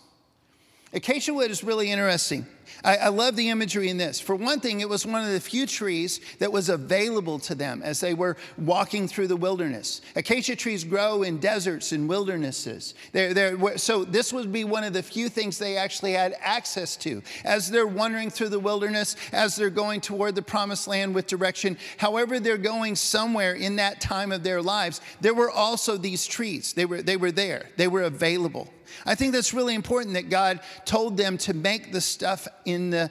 Acacia 0.95 1.33
wood 1.33 1.51
is 1.51 1.61
really 1.61 1.91
interesting. 1.91 2.47
I, 2.83 2.97
I, 2.97 3.07
love 3.09 3.35
the 3.35 3.49
imagery 3.49 3.89
in 3.89 3.97
this. 3.97 4.19
For 4.19 4.35
one 4.35 4.59
thing, 4.59 4.81
it 4.81 4.89
was 4.89 5.05
one 5.05 5.23
of 5.23 5.31
the 5.31 5.39
few 5.39 5.65
trees 5.65 6.19
that 6.39 6.51
was 6.51 6.69
available 6.69 7.39
to 7.39 7.55
them 7.55 7.81
as 7.83 7.99
they 7.99 8.13
were 8.13 8.37
walking 8.57 9.07
through 9.07 9.27
the 9.27 9.35
wilderness. 9.35 10.01
Acacia 10.15 10.55
trees 10.55 10.83
grow 10.83 11.23
in 11.23 11.37
deserts 11.39 11.91
and 11.91 12.07
wildernesses. 12.07 12.93
They're, 13.11 13.33
they're, 13.33 13.77
so, 13.77 14.03
this 14.03 14.31
would 14.33 14.51
be 14.51 14.63
one 14.63 14.83
of 14.83 14.93
the 14.93 15.03
few 15.03 15.29
things 15.29 15.57
they 15.57 15.77
actually 15.77 16.13
had 16.13 16.35
access 16.39 16.95
to 16.97 17.21
as 17.43 17.69
they're 17.69 17.87
wandering 17.87 18.29
through 18.29 18.49
the 18.49 18.59
wilderness, 18.59 19.15
as 19.31 19.55
they're 19.55 19.69
going 19.69 20.01
toward 20.01 20.35
the 20.35 20.41
promised 20.41 20.87
land 20.87 21.15
with 21.15 21.27
direction. 21.27 21.77
However, 21.97 22.39
they're 22.39 22.57
going 22.57 22.95
somewhere 22.95 23.53
in 23.53 23.77
that 23.77 24.01
time 24.01 24.31
of 24.31 24.43
their 24.43 24.61
lives, 24.61 25.01
there 25.21 25.33
were 25.33 25.51
also 25.51 25.97
these 25.97 26.25
trees. 26.27 26.73
They 26.73 26.85
were, 26.85 27.01
they 27.01 27.17
were 27.17 27.31
there, 27.31 27.69
they 27.77 27.87
were 27.87 28.03
available. 28.03 28.69
I 29.05 29.15
think 29.15 29.33
that's 29.33 29.53
really 29.53 29.75
important 29.75 30.13
that 30.13 30.29
God 30.29 30.59
told 30.85 31.17
them 31.17 31.37
to 31.39 31.53
make 31.53 31.91
the 31.91 32.01
stuff 32.01 32.47
in 32.65 32.89
the 32.89 33.09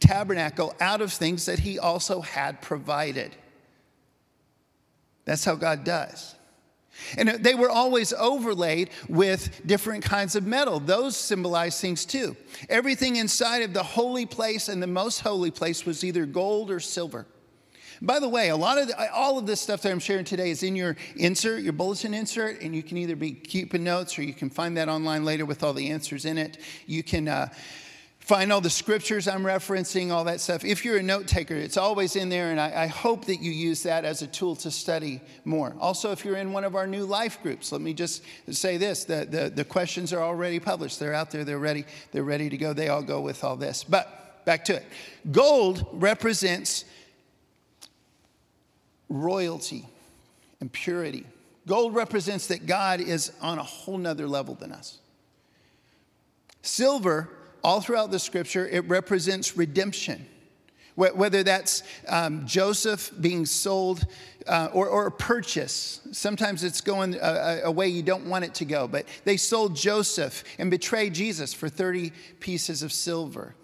tabernacle 0.00 0.74
out 0.80 1.00
of 1.00 1.12
things 1.12 1.46
that 1.46 1.60
He 1.60 1.78
also 1.78 2.20
had 2.20 2.60
provided. 2.62 3.34
That's 5.24 5.44
how 5.44 5.56
God 5.56 5.84
does. 5.84 6.34
And 7.18 7.28
they 7.28 7.54
were 7.54 7.68
always 7.68 8.12
overlaid 8.12 8.90
with 9.08 9.60
different 9.66 10.02
kinds 10.02 10.34
of 10.34 10.46
metal. 10.46 10.80
Those 10.80 11.16
symbolize 11.16 11.80
things 11.80 12.06
too. 12.06 12.36
Everything 12.68 13.16
inside 13.16 13.62
of 13.62 13.74
the 13.74 13.82
holy 13.82 14.26
place 14.26 14.68
and 14.68 14.82
the 14.82 14.86
most 14.86 15.20
holy 15.20 15.50
place 15.50 15.84
was 15.84 16.04
either 16.04 16.24
gold 16.24 16.70
or 16.70 16.80
silver. 16.80 17.26
By 18.02 18.18
the 18.20 18.28
way, 18.28 18.50
a 18.50 18.56
lot 18.56 18.78
of 18.78 18.88
the, 18.88 19.12
all 19.12 19.38
of 19.38 19.46
this 19.46 19.60
stuff 19.60 19.82
that 19.82 19.90
I'm 19.90 19.98
sharing 19.98 20.24
today 20.24 20.50
is 20.50 20.62
in 20.62 20.76
your 20.76 20.96
insert, 21.16 21.62
your 21.62 21.72
bulletin 21.72 22.12
insert, 22.12 22.60
and 22.60 22.74
you 22.74 22.82
can 22.82 22.98
either 22.98 23.16
be 23.16 23.32
keeping 23.32 23.84
notes 23.84 24.18
or 24.18 24.22
you 24.22 24.34
can 24.34 24.50
find 24.50 24.76
that 24.76 24.88
online 24.88 25.24
later 25.24 25.46
with 25.46 25.62
all 25.62 25.72
the 25.72 25.90
answers 25.90 26.24
in 26.24 26.38
it. 26.38 26.58
You 26.86 27.02
can. 27.02 27.28
Uh, 27.28 27.48
find 28.26 28.52
all 28.52 28.60
the 28.60 28.68
scriptures 28.68 29.28
I'm 29.28 29.44
referencing, 29.44 30.10
all 30.10 30.24
that 30.24 30.40
stuff. 30.40 30.64
If 30.64 30.84
you're 30.84 30.96
a 30.96 31.02
note 31.02 31.28
taker, 31.28 31.54
it's 31.54 31.76
always 31.76 32.16
in 32.16 32.28
there, 32.28 32.50
and 32.50 32.60
I, 32.60 32.82
I, 32.82 32.86
hope 32.88 33.26
that 33.26 33.36
you 33.36 33.52
use 33.52 33.84
that 33.84 34.04
as 34.04 34.20
a 34.20 34.26
tool 34.26 34.56
to 34.56 34.70
study 34.72 35.20
more. 35.44 35.76
Also, 35.78 36.10
if 36.10 36.24
you're 36.24 36.36
in 36.36 36.52
one 36.52 36.64
of 36.64 36.74
our 36.74 36.88
new 36.88 37.04
life 37.04 37.40
groups, 37.40 37.70
let 37.70 37.80
me 37.80 37.94
just 37.94 38.24
say 38.50 38.78
this 38.78 39.04
the, 39.04 39.28
the, 39.30 39.52
the 39.54 39.64
questions 39.64 40.12
are 40.12 40.20
already 40.20 40.58
published. 40.58 40.98
They're 40.98 41.14
out 41.14 41.30
there, 41.30 41.44
they're 41.44 41.60
ready, 41.60 41.84
they're 42.10 42.24
ready 42.24 42.50
to 42.50 42.56
go. 42.56 42.72
They 42.72 42.88
all 42.88 43.02
go 43.02 43.20
with 43.20 43.44
all 43.44 43.54
this. 43.54 43.84
But 43.84 44.44
back 44.44 44.64
to 44.64 44.74
it. 44.74 44.84
Gold 45.30 45.86
represents 45.92 46.84
royalty 49.08 49.86
and 50.58 50.72
purity. 50.72 51.24
Gold 51.68 51.94
represents 51.94 52.48
that 52.48 52.66
God 52.66 53.00
is 53.00 53.30
on 53.40 53.60
a 53.60 53.62
whole 53.62 53.98
nother 53.98 54.26
level 54.26 54.56
than 54.56 54.72
us. 54.72 54.98
Silver, 56.62 57.28
all 57.66 57.80
throughout 57.80 58.12
the 58.12 58.18
scripture, 58.20 58.68
it 58.68 58.84
represents 58.84 59.56
redemption. 59.56 60.24
Whether 60.94 61.42
that's 61.42 61.82
um, 62.08 62.46
Joseph 62.46 63.10
being 63.20 63.44
sold 63.44 64.06
uh, 64.46 64.68
or, 64.72 64.86
or 64.88 65.08
a 65.08 65.10
purchase. 65.10 66.00
Sometimes 66.12 66.62
it's 66.62 66.80
going 66.80 67.16
a, 67.16 67.62
a 67.64 67.70
way 67.70 67.88
you 67.88 68.04
don't 68.04 68.26
want 68.26 68.44
it 68.44 68.54
to 68.54 68.64
go. 68.64 68.86
But 68.86 69.06
they 69.24 69.36
sold 69.36 69.74
Joseph 69.74 70.44
and 70.60 70.70
betrayed 70.70 71.12
Jesus 71.12 71.52
for 71.52 71.68
30 71.68 72.12
pieces 72.38 72.84
of 72.84 72.92
silver. 72.92 73.56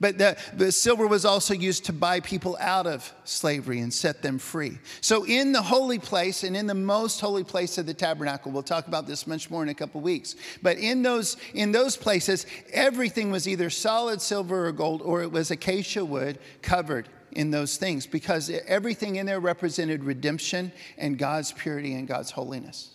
But 0.00 0.16
the, 0.16 0.38
the 0.54 0.72
silver 0.72 1.06
was 1.06 1.26
also 1.26 1.52
used 1.52 1.84
to 1.84 1.92
buy 1.92 2.20
people 2.20 2.56
out 2.58 2.86
of 2.86 3.12
slavery 3.24 3.80
and 3.80 3.92
set 3.92 4.22
them 4.22 4.38
free. 4.38 4.78
So, 5.02 5.26
in 5.26 5.52
the 5.52 5.60
holy 5.60 5.98
place 5.98 6.42
and 6.42 6.56
in 6.56 6.66
the 6.66 6.74
most 6.74 7.20
holy 7.20 7.44
place 7.44 7.76
of 7.76 7.84
the 7.84 7.92
tabernacle, 7.92 8.50
we'll 8.50 8.62
talk 8.62 8.86
about 8.86 9.06
this 9.06 9.26
much 9.26 9.50
more 9.50 9.62
in 9.62 9.68
a 9.68 9.74
couple 9.74 10.00
weeks. 10.00 10.36
But 10.62 10.78
in 10.78 11.02
those, 11.02 11.36
in 11.52 11.70
those 11.70 11.98
places, 11.98 12.46
everything 12.72 13.30
was 13.30 13.46
either 13.46 13.68
solid 13.68 14.22
silver 14.22 14.66
or 14.66 14.72
gold, 14.72 15.02
or 15.02 15.22
it 15.22 15.30
was 15.30 15.50
acacia 15.50 16.04
wood 16.04 16.38
covered 16.62 17.08
in 17.32 17.50
those 17.50 17.76
things 17.76 18.06
because 18.06 18.50
everything 18.66 19.16
in 19.16 19.26
there 19.26 19.38
represented 19.38 20.02
redemption 20.02 20.72
and 20.96 21.18
God's 21.18 21.52
purity 21.52 21.94
and 21.94 22.08
God's 22.08 22.30
holiness. 22.30 22.94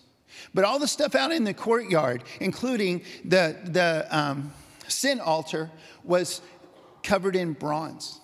But 0.52 0.64
all 0.64 0.78
the 0.78 0.88
stuff 0.88 1.14
out 1.14 1.32
in 1.32 1.44
the 1.44 1.54
courtyard, 1.54 2.24
including 2.40 3.02
the, 3.24 3.56
the 3.64 4.06
um, 4.10 4.52
sin 4.88 5.20
altar, 5.20 5.70
was 6.04 6.40
covered 7.06 7.36
in 7.36 7.54
bronze. 7.54 8.20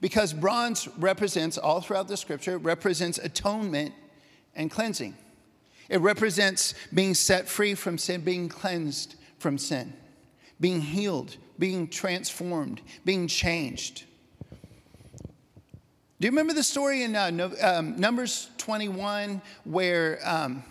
Because 0.00 0.32
bronze 0.32 0.88
represents, 0.98 1.56
all 1.56 1.80
throughout 1.80 2.08
the 2.08 2.16
scripture, 2.16 2.58
represents 2.58 3.18
atonement 3.18 3.94
and 4.56 4.68
cleansing. 4.68 5.16
It 5.88 6.00
represents 6.00 6.74
being 6.92 7.14
set 7.14 7.48
free 7.48 7.74
from 7.74 7.98
sin, 7.98 8.22
being 8.22 8.48
cleansed 8.48 9.14
from 9.38 9.58
sin, 9.58 9.92
being 10.58 10.80
healed, 10.80 11.36
being 11.58 11.86
transformed, 11.86 12.80
being 13.04 13.28
changed. 13.28 14.04
Do 16.18 16.26
you 16.26 16.30
remember 16.30 16.54
the 16.54 16.62
story 16.62 17.02
in 17.02 17.14
uh, 17.14 17.50
um, 17.60 17.96
Numbers 17.96 18.48
21 18.58 19.42
where 19.64 20.18
um, 20.24 20.64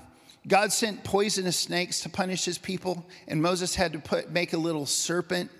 God 0.47 0.73
sent 0.73 1.03
poisonous 1.03 1.57
snakes 1.57 2.01
to 2.01 2.09
punish 2.09 2.45
his 2.45 2.57
people, 2.57 3.05
and 3.27 3.41
Moses 3.41 3.75
had 3.75 3.93
to 3.93 3.99
put, 3.99 4.31
make 4.31 4.53
a 4.53 4.57
little 4.57 4.85
serpent 4.85 5.51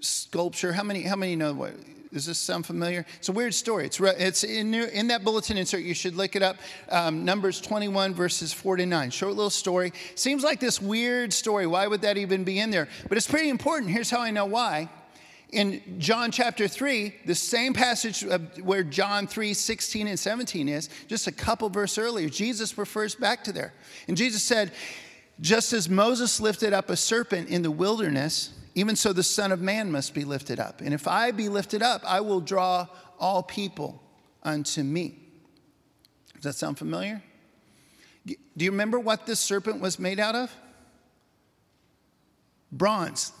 sculpture. 0.00 0.72
How 0.72 0.82
many, 0.82 1.02
how 1.02 1.16
many 1.16 1.36
know 1.36 1.52
what? 1.52 1.74
Does 2.12 2.26
this 2.26 2.38
sound 2.38 2.66
familiar? 2.66 3.06
It's 3.18 3.28
a 3.28 3.32
weird 3.32 3.54
story. 3.54 3.86
It's, 3.86 4.00
it's 4.00 4.42
in, 4.42 4.74
in 4.74 5.06
that 5.08 5.22
bulletin 5.22 5.56
insert. 5.56 5.82
You 5.82 5.94
should 5.94 6.16
look 6.16 6.34
it 6.34 6.42
up. 6.42 6.56
Um, 6.88 7.24
Numbers 7.24 7.60
21, 7.60 8.14
verses 8.14 8.52
49. 8.52 9.10
Short 9.10 9.34
little 9.34 9.48
story. 9.48 9.92
Seems 10.16 10.42
like 10.42 10.58
this 10.58 10.82
weird 10.82 11.32
story. 11.32 11.68
Why 11.68 11.86
would 11.86 12.02
that 12.02 12.18
even 12.18 12.42
be 12.42 12.58
in 12.58 12.70
there? 12.70 12.88
But 13.08 13.16
it's 13.16 13.28
pretty 13.28 13.48
important. 13.48 13.92
Here's 13.92 14.10
how 14.10 14.20
I 14.20 14.32
know 14.32 14.46
why. 14.46 14.88
In 15.52 15.82
John 15.98 16.32
chapter 16.32 16.66
3, 16.66 17.14
the 17.26 17.34
same 17.34 17.74
passage 17.74 18.24
where 18.62 18.82
John 18.82 19.26
3, 19.26 19.54
16 19.54 20.06
and 20.08 20.18
17 20.18 20.68
is, 20.68 20.88
just 21.06 21.26
a 21.26 21.32
couple 21.32 21.68
verse 21.68 21.98
earlier, 21.98 22.28
Jesus 22.28 22.76
refers 22.76 23.14
back 23.14 23.44
to 23.44 23.52
there. 23.52 23.72
And 24.08 24.16
Jesus 24.16 24.42
said, 24.42 24.72
Just 25.40 25.72
as 25.72 25.88
Moses 25.88 26.40
lifted 26.40 26.72
up 26.72 26.90
a 26.90 26.96
serpent 26.96 27.48
in 27.48 27.62
the 27.62 27.70
wilderness, 27.70 28.50
even 28.74 28.96
so, 28.96 29.12
the 29.12 29.22
Son 29.22 29.52
of 29.52 29.60
Man 29.60 29.90
must 29.90 30.14
be 30.14 30.24
lifted 30.24 30.60
up. 30.60 30.80
And 30.80 30.94
if 30.94 31.08
I 31.08 31.32
be 31.32 31.48
lifted 31.48 31.82
up, 31.82 32.02
I 32.04 32.20
will 32.20 32.40
draw 32.40 32.86
all 33.18 33.42
people 33.42 34.02
unto 34.42 34.82
me. 34.82 35.18
Does 36.34 36.44
that 36.44 36.54
sound 36.54 36.78
familiar? 36.78 37.22
Do 38.26 38.64
you 38.64 38.70
remember 38.70 38.98
what 38.98 39.26
this 39.26 39.40
serpent 39.40 39.80
was 39.80 39.98
made 39.98 40.20
out 40.20 40.34
of? 40.34 40.54
Bronze. 42.70 43.32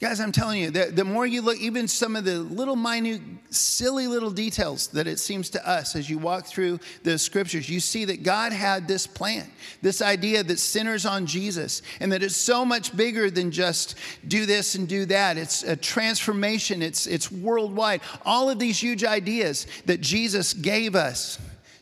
Guys, 0.00 0.18
I'm 0.18 0.32
telling 0.32 0.62
you, 0.62 0.70
the, 0.70 0.86
the 0.86 1.04
more 1.04 1.26
you 1.26 1.42
look, 1.42 1.58
even 1.58 1.86
some 1.86 2.16
of 2.16 2.24
the 2.24 2.38
little 2.38 2.74
minute, 2.74 3.20
silly 3.50 4.06
little 4.06 4.30
details 4.30 4.86
that 4.88 5.06
it 5.06 5.18
seems 5.18 5.50
to 5.50 5.68
us 5.68 5.94
as 5.94 6.08
you 6.08 6.16
walk 6.16 6.46
through 6.46 6.80
the 7.02 7.18
scriptures, 7.18 7.68
you 7.68 7.80
see 7.80 8.06
that 8.06 8.22
God 8.22 8.54
had 8.54 8.88
this 8.88 9.06
plan, 9.06 9.46
this 9.82 10.00
idea 10.00 10.42
that 10.42 10.58
sinners 10.58 11.04
on 11.04 11.26
Jesus, 11.26 11.82
and 12.00 12.10
that 12.12 12.22
it's 12.22 12.34
so 12.34 12.64
much 12.64 12.96
bigger 12.96 13.30
than 13.30 13.50
just 13.50 13.94
do 14.26 14.46
this 14.46 14.74
and 14.74 14.88
do 14.88 15.04
that. 15.04 15.36
It's 15.36 15.64
a 15.64 15.76
transformation, 15.76 16.80
it's, 16.80 17.06
it's 17.06 17.30
worldwide. 17.30 18.00
All 18.24 18.48
of 18.48 18.58
these 18.58 18.82
huge 18.82 19.04
ideas 19.04 19.66
that 19.84 20.00
Jesus 20.00 20.54
gave 20.54 20.94
us 20.94 21.38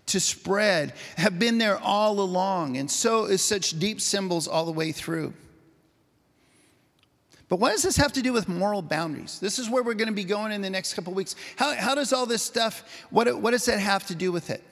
to 0.06 0.18
spread 0.18 0.92
have 1.18 1.38
been 1.38 1.58
there 1.58 1.78
all 1.78 2.18
along, 2.18 2.78
and 2.78 2.90
so 2.90 3.26
is 3.26 3.42
such 3.42 3.78
deep 3.78 4.00
symbols 4.00 4.48
all 4.48 4.64
the 4.64 4.72
way 4.72 4.90
through. 4.90 5.34
But 7.48 7.60
what 7.60 7.72
does 7.72 7.82
this 7.82 7.96
have 7.96 8.12
to 8.12 8.22
do 8.22 8.32
with 8.32 8.46
moral 8.46 8.82
boundaries? 8.82 9.40
This 9.40 9.58
is 9.58 9.70
where 9.70 9.82
we're 9.82 9.94
going 9.94 10.08
to 10.08 10.14
be 10.14 10.24
going 10.24 10.52
in 10.52 10.60
the 10.60 10.68
next 10.68 10.94
couple 10.94 11.14
weeks. 11.14 11.34
How, 11.56 11.74
how 11.74 11.94
does 11.94 12.12
all 12.12 12.26
this 12.26 12.42
stuff, 12.42 13.06
what, 13.10 13.40
what 13.40 13.52
does 13.52 13.64
that 13.64 13.78
have 13.78 14.06
to 14.08 14.14
do 14.14 14.30
with 14.30 14.50
it? 14.50 14.62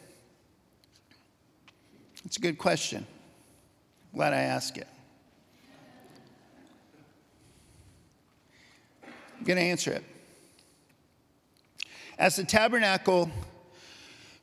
It's 2.27 2.37
a 2.37 2.41
good 2.41 2.59
question. 2.59 3.07
Glad 4.15 4.35
I 4.35 4.41
asked 4.41 4.77
it. 4.77 4.89
I'm 9.39 9.45
going 9.45 9.57
to 9.57 9.62
answer 9.62 9.93
it. 9.93 10.05
As 12.19 12.37
the 12.37 12.45
tabernacle 12.45 13.31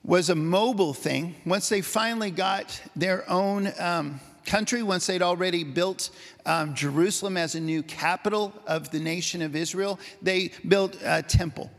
was 0.03 0.29
a 0.29 0.35
mobile 0.35 0.93
thing, 0.93 1.35
once 1.45 1.69
they 1.69 1.81
finally 1.81 2.31
got 2.31 2.81
their 2.95 3.29
own. 3.29 3.71
Um, 3.79 4.19
country 4.53 4.83
once 4.83 5.07
they'd 5.07 5.23
already 5.23 5.63
built 5.63 6.11
um, 6.45 6.75
Jerusalem 6.75 7.37
as 7.37 7.55
a 7.55 7.59
new 7.59 7.81
capital 7.81 8.53
of 8.67 8.91
the 8.91 8.99
nation 8.99 9.41
of 9.41 9.55
Israel. 9.55 9.99
They 10.21 10.51
built 10.67 10.95
a 11.03 11.23
temple. 11.23 11.71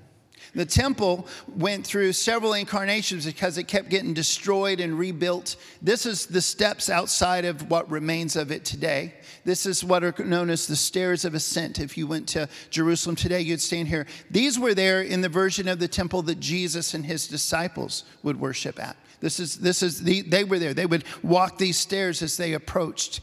The 0.56 0.66
temple 0.66 1.28
went 1.56 1.86
through 1.86 2.14
several 2.14 2.54
incarnations 2.54 3.26
because 3.26 3.58
it 3.58 3.68
kept 3.68 3.90
getting 3.90 4.12
destroyed 4.12 4.80
and 4.80 4.98
rebuilt. 4.98 5.54
This 5.82 6.04
is 6.04 6.26
the 6.26 6.40
steps 6.40 6.90
outside 6.90 7.44
of 7.44 7.70
what 7.70 7.88
remains 7.88 8.34
of 8.34 8.50
it 8.50 8.64
today. 8.64 9.14
This 9.44 9.66
is 9.66 9.84
what 9.84 10.02
are 10.02 10.24
known 10.24 10.50
as 10.50 10.66
the 10.66 10.74
stairs 10.74 11.24
of 11.24 11.34
ascent. 11.34 11.78
If 11.78 11.96
you 11.96 12.08
went 12.08 12.26
to 12.30 12.48
Jerusalem 12.70 13.14
today, 13.14 13.40
you'd 13.40 13.60
stand 13.60 13.86
here. 13.86 14.04
These 14.32 14.58
were 14.58 14.74
there 14.74 15.00
in 15.00 15.20
the 15.20 15.28
version 15.28 15.68
of 15.68 15.78
the 15.78 15.86
temple 15.86 16.22
that 16.22 16.40
Jesus 16.40 16.92
and 16.92 17.06
his 17.06 17.28
disciples 17.28 18.02
would 18.24 18.40
worship 18.40 18.82
at. 18.82 18.96
This 19.20 19.40
is, 19.40 19.56
this 19.56 19.82
is 19.82 20.02
the, 20.02 20.22
they 20.22 20.44
were 20.44 20.58
there. 20.58 20.74
They 20.74 20.86
would 20.86 21.04
walk 21.22 21.58
these 21.58 21.78
stairs 21.78 22.22
as 22.22 22.36
they 22.36 22.52
approached 22.52 23.20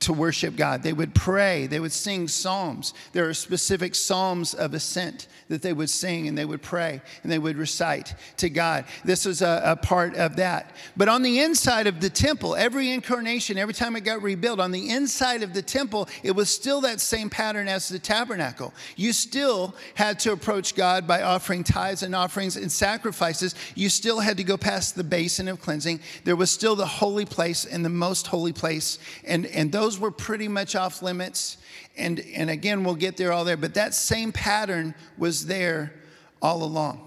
to 0.00 0.12
worship 0.12 0.56
God. 0.56 0.82
They 0.82 0.92
would 0.92 1.14
pray. 1.14 1.66
They 1.66 1.80
would 1.80 1.92
sing 1.92 2.28
psalms. 2.28 2.94
There 3.12 3.28
are 3.28 3.34
specific 3.34 3.94
psalms 3.94 4.54
of 4.54 4.74
ascent 4.74 5.28
that 5.48 5.62
they 5.62 5.72
would 5.72 5.90
sing 5.90 6.26
and 6.26 6.36
they 6.36 6.44
would 6.44 6.62
pray 6.62 7.02
and 7.22 7.30
they 7.30 7.38
would 7.38 7.56
recite 7.56 8.14
to 8.38 8.48
God. 8.48 8.86
This 9.04 9.24
was 9.26 9.42
a, 9.42 9.62
a 9.64 9.76
part 9.76 10.16
of 10.16 10.36
that. 10.36 10.74
But 10.96 11.08
on 11.08 11.22
the 11.22 11.40
inside 11.40 11.86
of 11.86 12.00
the 12.00 12.10
temple, 12.10 12.56
every 12.56 12.90
incarnation, 12.90 13.58
every 13.58 13.74
time 13.74 13.94
it 13.96 14.00
got 14.00 14.22
rebuilt, 14.22 14.60
on 14.60 14.72
the 14.72 14.90
inside 14.90 15.42
of 15.42 15.52
the 15.52 15.62
temple, 15.62 16.08
it 16.22 16.32
was 16.32 16.48
still 16.48 16.80
that 16.80 17.00
same 17.00 17.28
pattern 17.28 17.68
as 17.68 17.88
the 17.88 17.98
tabernacle. 17.98 18.72
You 18.96 19.12
still 19.12 19.74
had 19.94 20.18
to 20.20 20.32
approach 20.32 20.74
God 20.74 21.06
by 21.06 21.22
offering 21.22 21.64
tithes 21.64 22.02
and 22.02 22.14
offerings 22.14 22.56
and 22.56 22.72
sacrifices. 22.72 23.54
You 23.74 23.88
still 23.88 24.20
had 24.20 24.38
to 24.38 24.44
go 24.44 24.56
past 24.56 24.96
the 24.96 25.04
basin 25.04 25.33
basin 25.34 25.48
of 25.48 25.60
cleansing. 25.60 25.98
There 26.22 26.36
was 26.36 26.52
still 26.52 26.76
the 26.76 26.86
holy 26.86 27.24
place 27.24 27.64
and 27.64 27.84
the 27.84 27.88
most 27.88 28.28
holy 28.28 28.52
place, 28.52 29.00
and, 29.24 29.46
and 29.46 29.72
those 29.72 29.98
were 29.98 30.12
pretty 30.12 30.46
much 30.46 30.76
off 30.76 31.02
limits. 31.02 31.56
And, 31.96 32.20
and 32.20 32.50
again, 32.50 32.84
we'll 32.84 32.94
get 32.94 33.16
there 33.16 33.32
all 33.32 33.44
there, 33.44 33.56
but 33.56 33.74
that 33.74 33.94
same 33.94 34.30
pattern 34.30 34.94
was 35.18 35.46
there 35.46 35.92
all 36.40 36.62
along. 36.62 37.00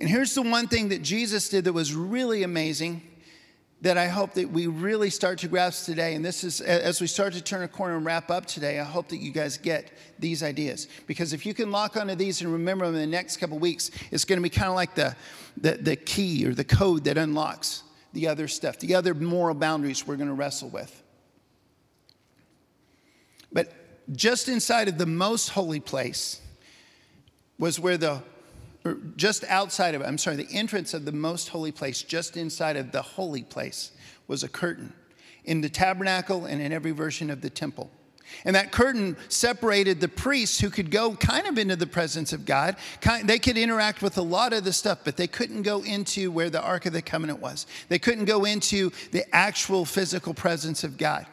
And 0.00 0.08
here's 0.08 0.34
the 0.34 0.42
one 0.42 0.66
thing 0.66 0.88
that 0.88 1.02
Jesus 1.02 1.48
did 1.48 1.64
that 1.64 1.72
was 1.72 1.94
really 1.94 2.42
amazing 2.42 3.02
that 3.82 3.98
I 3.98 4.06
hope 4.06 4.34
that 4.34 4.48
we 4.48 4.68
really 4.68 5.10
start 5.10 5.40
to 5.40 5.48
grasp 5.48 5.86
today. 5.86 6.14
And 6.14 6.24
this 6.24 6.44
is, 6.44 6.60
as 6.60 7.00
we 7.00 7.08
start 7.08 7.32
to 7.34 7.42
turn 7.42 7.64
a 7.64 7.68
corner 7.68 7.96
and 7.96 8.06
wrap 8.06 8.30
up 8.30 8.46
today, 8.46 8.78
I 8.78 8.84
hope 8.84 9.08
that 9.08 9.16
you 9.16 9.32
guys 9.32 9.58
get 9.58 9.92
these 10.20 10.44
ideas. 10.44 10.86
Because 11.08 11.32
if 11.32 11.44
you 11.44 11.52
can 11.52 11.72
lock 11.72 11.96
onto 11.96 12.14
these 12.14 12.40
and 12.40 12.52
remember 12.52 12.86
them 12.86 12.94
in 12.94 13.00
the 13.00 13.06
next 13.08 13.38
couple 13.38 13.58
weeks, 13.58 13.90
it's 14.12 14.24
going 14.24 14.38
to 14.38 14.42
be 14.42 14.48
kind 14.48 14.68
of 14.68 14.76
like 14.76 14.94
the, 14.94 15.16
the, 15.56 15.72
the 15.72 15.96
key 15.96 16.46
or 16.46 16.54
the 16.54 16.64
code 16.64 17.04
that 17.04 17.18
unlocks 17.18 17.82
the 18.12 18.28
other 18.28 18.46
stuff, 18.46 18.78
the 18.78 18.94
other 18.94 19.14
moral 19.14 19.54
boundaries 19.54 20.06
we're 20.06 20.16
going 20.16 20.28
to 20.28 20.34
wrestle 20.34 20.68
with. 20.68 21.02
But 23.52 23.72
just 24.14 24.48
inside 24.48 24.86
of 24.86 24.96
the 24.96 25.06
most 25.06 25.48
holy 25.48 25.80
place 25.80 26.40
was 27.58 27.80
where 27.80 27.96
the 27.96 28.22
just 29.16 29.44
outside 29.44 29.94
of 29.94 30.02
I'm 30.02 30.18
sorry, 30.18 30.36
the 30.36 30.48
entrance 30.52 30.94
of 30.94 31.04
the 31.04 31.12
most 31.12 31.48
holy 31.48 31.72
place, 31.72 32.02
just 32.02 32.36
inside 32.36 32.76
of 32.76 32.92
the 32.92 33.02
holy 33.02 33.42
place, 33.42 33.92
was 34.26 34.42
a 34.42 34.48
curtain 34.48 34.92
in 35.44 35.60
the 35.60 35.68
tabernacle 35.68 36.46
and 36.46 36.60
in 36.60 36.72
every 36.72 36.92
version 36.92 37.30
of 37.30 37.40
the 37.40 37.50
temple. 37.50 37.90
And 38.44 38.56
that 38.56 38.72
curtain 38.72 39.16
separated 39.28 40.00
the 40.00 40.08
priests 40.08 40.58
who 40.58 40.70
could 40.70 40.90
go 40.90 41.14
kind 41.14 41.46
of 41.46 41.58
into 41.58 41.76
the 41.76 41.86
presence 41.86 42.32
of 42.32 42.46
God. 42.46 42.76
They 43.24 43.38
could 43.38 43.58
interact 43.58 44.00
with 44.00 44.16
a 44.16 44.22
lot 44.22 44.52
of 44.52 44.64
the 44.64 44.72
stuff, 44.72 45.00
but 45.04 45.16
they 45.16 45.26
couldn't 45.26 45.62
go 45.62 45.82
into 45.82 46.30
where 46.30 46.48
the 46.48 46.62
Ark 46.62 46.86
of 46.86 46.92
the 46.92 47.02
Covenant 47.02 47.40
was. 47.40 47.66
They 47.88 47.98
couldn't 47.98 48.24
go 48.24 48.44
into 48.44 48.90
the 49.10 49.24
actual 49.34 49.84
physical 49.84 50.32
presence 50.32 50.82
of 50.82 50.96
God. 50.96 51.26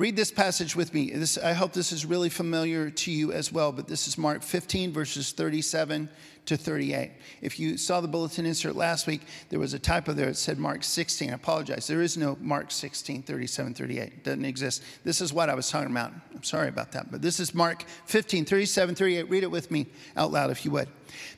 Read 0.00 0.16
this 0.16 0.30
passage 0.30 0.74
with 0.74 0.94
me. 0.94 1.10
This, 1.10 1.36
I 1.36 1.52
hope 1.52 1.74
this 1.74 1.92
is 1.92 2.06
really 2.06 2.30
familiar 2.30 2.88
to 2.88 3.12
you 3.12 3.32
as 3.32 3.52
well, 3.52 3.70
but 3.70 3.86
this 3.86 4.08
is 4.08 4.16
Mark 4.16 4.42
15, 4.42 4.94
verses 4.94 5.32
37 5.32 6.08
to 6.46 6.56
38. 6.56 7.10
If 7.42 7.60
you 7.60 7.76
saw 7.76 8.00
the 8.00 8.08
bulletin 8.08 8.46
insert 8.46 8.76
last 8.76 9.06
week, 9.06 9.20
there 9.50 9.58
was 9.58 9.74
a 9.74 9.78
typo 9.78 10.14
there. 10.14 10.30
It 10.30 10.38
said 10.38 10.58
Mark 10.58 10.84
16. 10.84 11.28
I 11.28 11.34
apologize. 11.34 11.86
There 11.86 12.00
is 12.00 12.16
no 12.16 12.38
Mark 12.40 12.70
16, 12.70 13.24
37, 13.24 13.74
38. 13.74 14.02
It 14.02 14.24
doesn't 14.24 14.44
exist. 14.46 14.82
This 15.04 15.20
is 15.20 15.34
what 15.34 15.50
I 15.50 15.54
was 15.54 15.68
talking 15.68 15.90
about. 15.90 16.14
I'm 16.34 16.44
sorry 16.44 16.68
about 16.68 16.92
that. 16.92 17.10
But 17.10 17.20
this 17.20 17.38
is 17.38 17.54
Mark 17.54 17.84
15, 18.06 18.46
37, 18.46 18.94
38. 18.94 19.28
Read 19.28 19.42
it 19.42 19.50
with 19.50 19.70
me 19.70 19.86
out 20.16 20.32
loud 20.32 20.50
if 20.50 20.64
you 20.64 20.70
would. 20.70 20.88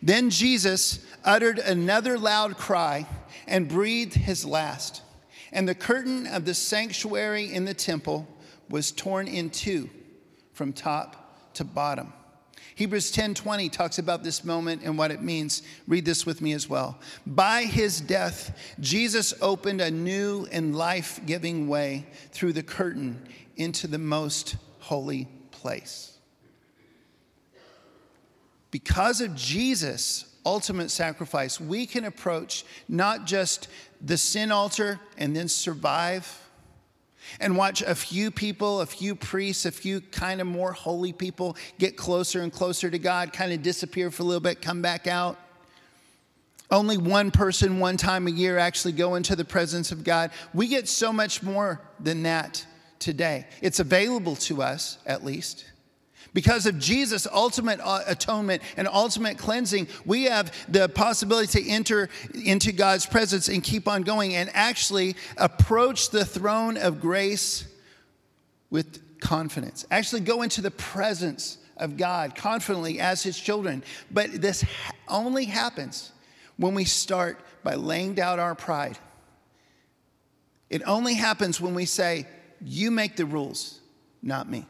Then 0.00 0.30
Jesus 0.30 1.04
uttered 1.24 1.58
another 1.58 2.16
loud 2.16 2.56
cry 2.56 3.08
and 3.48 3.66
breathed 3.66 4.14
his 4.14 4.46
last. 4.46 5.02
And 5.50 5.68
the 5.68 5.74
curtain 5.74 6.28
of 6.28 6.44
the 6.44 6.54
sanctuary 6.54 7.52
in 7.52 7.64
the 7.64 7.74
temple 7.74 8.28
was 8.72 8.90
torn 8.90 9.28
in 9.28 9.50
two 9.50 9.90
from 10.54 10.72
top 10.72 11.52
to 11.54 11.62
bottom. 11.62 12.12
Hebrews 12.74 13.12
10:20 13.12 13.68
talks 13.68 13.98
about 13.98 14.24
this 14.24 14.44
moment 14.44 14.80
and 14.82 14.96
what 14.96 15.10
it 15.10 15.22
means. 15.22 15.62
Read 15.86 16.06
this 16.06 16.24
with 16.24 16.40
me 16.40 16.54
as 16.54 16.70
well. 16.70 16.98
By 17.26 17.64
his 17.64 18.00
death, 18.00 18.58
Jesus 18.80 19.34
opened 19.42 19.82
a 19.82 19.90
new 19.90 20.48
and 20.50 20.74
life-giving 20.74 21.68
way 21.68 22.06
through 22.30 22.54
the 22.54 22.62
curtain 22.62 23.28
into 23.56 23.86
the 23.86 23.98
most 23.98 24.56
holy 24.78 25.28
place. 25.50 26.16
Because 28.70 29.20
of 29.20 29.36
Jesus' 29.36 30.24
ultimate 30.46 30.90
sacrifice, 30.90 31.60
we 31.60 31.84
can 31.84 32.06
approach 32.06 32.64
not 32.88 33.26
just 33.26 33.68
the 34.00 34.16
sin 34.16 34.50
altar 34.50 34.98
and 35.18 35.36
then 35.36 35.46
survive 35.46 36.41
and 37.40 37.56
watch 37.56 37.82
a 37.82 37.94
few 37.94 38.30
people, 38.30 38.80
a 38.80 38.86
few 38.86 39.14
priests, 39.14 39.64
a 39.64 39.72
few 39.72 40.00
kind 40.00 40.40
of 40.40 40.46
more 40.46 40.72
holy 40.72 41.12
people 41.12 41.56
get 41.78 41.96
closer 41.96 42.42
and 42.42 42.52
closer 42.52 42.90
to 42.90 42.98
God, 42.98 43.32
kind 43.32 43.52
of 43.52 43.62
disappear 43.62 44.10
for 44.10 44.22
a 44.22 44.26
little 44.26 44.40
bit, 44.40 44.60
come 44.60 44.82
back 44.82 45.06
out. 45.06 45.38
Only 46.70 46.96
one 46.96 47.30
person, 47.30 47.80
one 47.80 47.98
time 47.98 48.26
a 48.26 48.30
year, 48.30 48.56
actually 48.56 48.92
go 48.92 49.14
into 49.16 49.36
the 49.36 49.44
presence 49.44 49.92
of 49.92 50.04
God. 50.04 50.30
We 50.54 50.68
get 50.68 50.88
so 50.88 51.12
much 51.12 51.42
more 51.42 51.80
than 52.00 52.22
that 52.22 52.64
today. 52.98 53.46
It's 53.60 53.78
available 53.78 54.36
to 54.36 54.62
us, 54.62 54.96
at 55.04 55.22
least. 55.22 55.66
Because 56.34 56.64
of 56.66 56.78
Jesus' 56.78 57.26
ultimate 57.30 57.80
uh, 57.82 58.02
atonement 58.06 58.62
and 58.76 58.88
ultimate 58.88 59.36
cleansing, 59.36 59.88
we 60.06 60.24
have 60.24 60.52
the 60.70 60.88
possibility 60.88 61.62
to 61.62 61.68
enter 61.68 62.08
into 62.44 62.72
God's 62.72 63.04
presence 63.04 63.48
and 63.48 63.62
keep 63.62 63.86
on 63.86 64.02
going 64.02 64.34
and 64.34 64.50
actually 64.54 65.16
approach 65.36 66.10
the 66.10 66.24
throne 66.24 66.78
of 66.78 67.00
grace 67.00 67.66
with 68.70 69.20
confidence. 69.20 69.84
Actually, 69.90 70.22
go 70.22 70.42
into 70.42 70.62
the 70.62 70.70
presence 70.70 71.58
of 71.76 71.96
God 71.96 72.34
confidently 72.34 72.98
as 72.98 73.22
His 73.22 73.38
children. 73.38 73.84
But 74.10 74.32
this 74.32 74.64
only 75.08 75.44
happens 75.44 76.12
when 76.56 76.74
we 76.74 76.84
start 76.84 77.38
by 77.62 77.74
laying 77.74 78.14
down 78.14 78.40
our 78.40 78.54
pride. 78.54 78.98
It 80.70 80.82
only 80.86 81.14
happens 81.14 81.60
when 81.60 81.74
we 81.74 81.84
say, 81.84 82.26
You 82.64 82.90
make 82.90 83.16
the 83.16 83.26
rules, 83.26 83.80
not 84.22 84.48
me. 84.48 84.66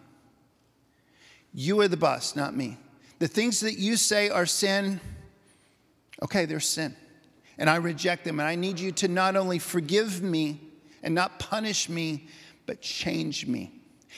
You 1.55 1.81
are 1.81 1.88
the 1.88 1.97
boss, 1.97 2.35
not 2.35 2.57
me. 2.57 2.79
The 3.19 3.29
things 3.29 3.61
that 3.61 3.79
you 3.79 3.97
say 3.97 4.31
are 4.31 4.47
sin, 4.47 5.01
Okay, 6.23 6.45
they're 6.45 6.61
sin. 6.61 6.95
And 7.59 7.69
I 7.69 7.77
reject 7.77 8.25
them. 8.25 8.41
And 8.41 8.49
I 8.49 8.55
need 8.55 8.79
you 8.79 8.93
to 8.93 9.09
not 9.09 9.37
only 9.37 9.59
forgive 9.59 10.23
me 10.23 10.61
and 11.03 11.15
not 11.15 11.38
punish 11.38 11.88
me, 11.88 12.29
but 12.65 12.81
change 12.81 13.47
me. 13.47 13.73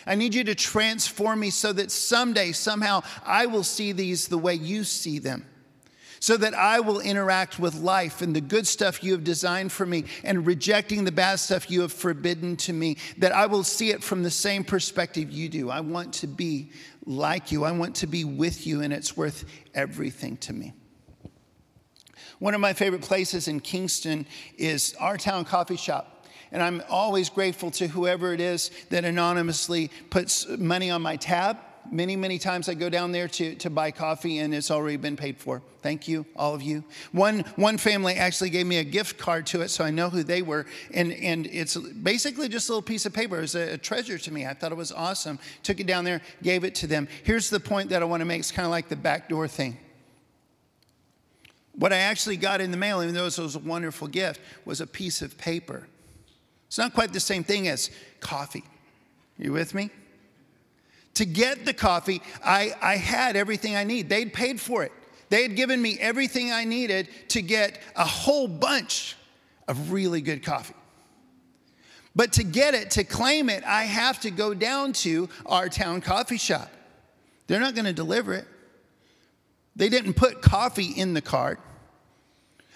I 0.07 0.15
need 0.15 0.35
you 0.35 0.45
to 0.45 0.55
transform 0.55 1.41
me 1.41 1.51
so 1.51 1.73
that 1.73 1.91
someday, 1.91 2.53
somehow, 2.53 3.03
I 3.25 3.47
will 3.47 3.63
see 3.63 3.93
these 3.93 4.29
the 4.29 4.39
way 4.39 4.55
you 4.55 4.85
see 4.85 5.19
them. 5.19 5.47
So 6.21 6.37
that 6.37 6.55
I 6.55 6.81
will 6.81 7.01
interact 7.01 7.59
with 7.59 7.75
life 7.75 8.23
and 8.23 8.35
the 8.35 8.41
good 8.41 8.67
stuff 8.67 9.03
you 9.03 9.13
have 9.13 9.25
designed 9.25 9.73
for 9.73 9.85
me 9.85 10.05
and 10.23 10.47
rejecting 10.47 11.05
the 11.05 11.13
bad 11.13 11.37
stuff 11.37 11.71
you 11.71 11.83
have 11.83 11.93
forbidden 11.93 12.57
to 12.59 12.73
me, 12.73 12.97
that 13.19 13.33
I 13.33 13.47
will 13.47 13.65
see 13.65 13.91
it 13.91 14.03
from 14.03 14.23
the 14.23 14.31
same 14.31 14.65
perspective 14.65 15.31
you 15.31 15.49
do. 15.49 15.71
I 15.71 15.81
want 15.81 16.15
to 16.15 16.27
be 16.27 16.71
like 17.05 17.53
you, 17.53 17.65
I 17.65 17.73
want 17.73 17.97
to 17.97 18.07
be 18.07 18.25
with 18.25 18.67
you, 18.67 18.81
and 18.81 18.93
it's 18.93 19.17
worth 19.17 19.45
everything 19.75 20.37
to 20.39 20.53
me. 20.53 20.73
One 22.39 22.55
of 22.55 22.61
my 22.61 22.73
favorite 22.73 23.03
places 23.03 23.49
in 23.49 23.61
Kingston 23.61 24.27
is 24.57 24.95
our 24.99 25.17
town 25.17 25.45
coffee 25.45 25.77
shop. 25.77 26.27
And 26.53 26.63
I'm 26.63 26.83
always 26.89 27.31
grateful 27.31 27.71
to 27.73 27.89
whoever 27.89 28.33
it 28.33 28.41
is 28.41 28.71
that 28.91 29.05
anonymously 29.05 29.91
puts 30.11 30.47
money 30.47 30.91
on 30.91 31.03
my 31.03 31.17
tab. 31.17 31.59
Many, 31.91 32.17
many 32.17 32.39
times 32.39 32.69
I 32.69 32.75
go 32.75 32.89
down 32.89 33.13
there 33.13 33.29
to, 33.29 33.55
to 33.57 33.71
buy 33.71 33.91
coffee 33.91 34.39
and 34.39 34.55
it's 34.55 34.71
already 34.71 34.97
been 34.97 35.17
paid 35.17 35.39
for. 35.39 35.63
Thank 35.83 36.09
you, 36.09 36.25
all 36.35 36.55
of 36.55 36.63
you. 36.63 36.83
One, 37.13 37.41
one 37.57 37.77
family 37.77 38.15
actually 38.15 38.51
gave 38.51 38.67
me 38.67 38.79
a 38.79 38.85
gift 38.85 39.19
card 39.19 39.47
to 39.49 39.61
it, 39.61 39.69
so 39.69 39.85
I 39.85 39.91
know 39.91 40.09
who 40.09 40.23
they 40.23 40.41
were. 40.41 40.65
And, 40.93 41.13
and 41.13 41.47
it's 41.47 41.77
basically 41.77 42.49
just 42.49 42.69
a 42.69 42.73
little 42.73 42.83
piece 42.83 43.05
of 43.05 43.13
paper. 43.13 43.37
It 43.37 43.43
was 43.43 43.55
a, 43.55 43.75
a 43.75 43.79
treasure 43.79 44.17
to 44.19 44.33
me. 44.33 44.47
I 44.47 44.55
thought 44.55 44.73
it 44.73 44.79
was 44.79 44.93
awesome. 44.93 45.39
Took 45.63 45.81
it 45.81 45.87
down 45.87 46.05
there, 46.05 46.23
gave 46.43 46.65
it 46.65 46.75
to 46.77 46.87
them. 46.87 47.07
Here's 47.23 47.51
the 47.51 47.61
point 47.61 47.91
that 47.91 48.01
I 48.01 48.07
want 48.07 48.23
to 48.23 48.25
make 48.25 48.41
it's 48.41 48.51
kind 48.51 48.65
of 48.65 48.71
like 48.71 48.89
the 48.89 48.97
backdoor 48.97 49.47
thing. 49.47 49.77
What 51.77 51.93
I 51.93 51.99
actually 51.99 52.37
got 52.37 52.61
in 52.61 52.71
the 52.71 52.77
mail, 52.77 53.03
even 53.03 53.15
though 53.15 53.27
it 53.27 53.39
was 53.39 53.57
a 53.57 53.59
wonderful 53.59 54.09
gift, 54.09 54.41
was 54.65 54.81
a 54.81 54.87
piece 54.87 55.23
of 55.23 55.37
paper. 55.37 55.87
It's 56.69 56.79
not 56.79 56.95
quite 56.95 57.13
the 57.13 57.21
same 57.21 57.45
thing 57.45 57.69
as 57.69 57.91
coffee. 58.21 58.65
You 59.39 59.53
with 59.53 59.75
me? 59.75 59.91
To 61.15 61.25
get 61.25 61.65
the 61.65 61.75
coffee, 61.75 62.23
I, 62.45 62.73
I 62.83 62.97
had 62.97 63.37
everything 63.37 63.77
I 63.77 63.85
need. 63.85 64.09
They'd 64.09 64.33
paid 64.33 64.61
for 64.61 64.83
it. 64.83 64.93
They 65.29 65.43
had 65.43 65.57
given 65.57 65.81
me 65.81 65.99
everything 65.99 66.53
I 66.53 66.65
needed 66.65 67.09
to 67.29 67.43
get 67.43 67.81
a 67.97 68.05
whole 68.05 68.49
bunch 68.49 69.17
of 69.67 69.93
really 69.93 70.21
good 70.21 70.43
coffee. 70.43 70.75
But 72.17 72.35
to 72.35 72.45
get 72.45 72.75
it, 72.75 72.93
to 72.93 73.05
claim 73.05 73.49
it, 73.49 73.65
I 73.65 73.85
have 73.85 74.21
to 74.21 74.31
go 74.31 74.55
down 74.55 74.93
to 74.95 75.29
our 75.47 75.69
town 75.69 76.01
coffee 76.01 76.37
shop. 76.37 76.71
They're 77.47 77.61
not 77.61 77.75
going 77.75 77.87
to 77.87 77.93
deliver 77.93 78.35
it. 78.35 78.47
They 79.77 79.89
didn't 79.89 80.15
put 80.15 80.41
coffee 80.41 80.93
in 80.93 81.15
the 81.15 81.21
cart. 81.21 81.59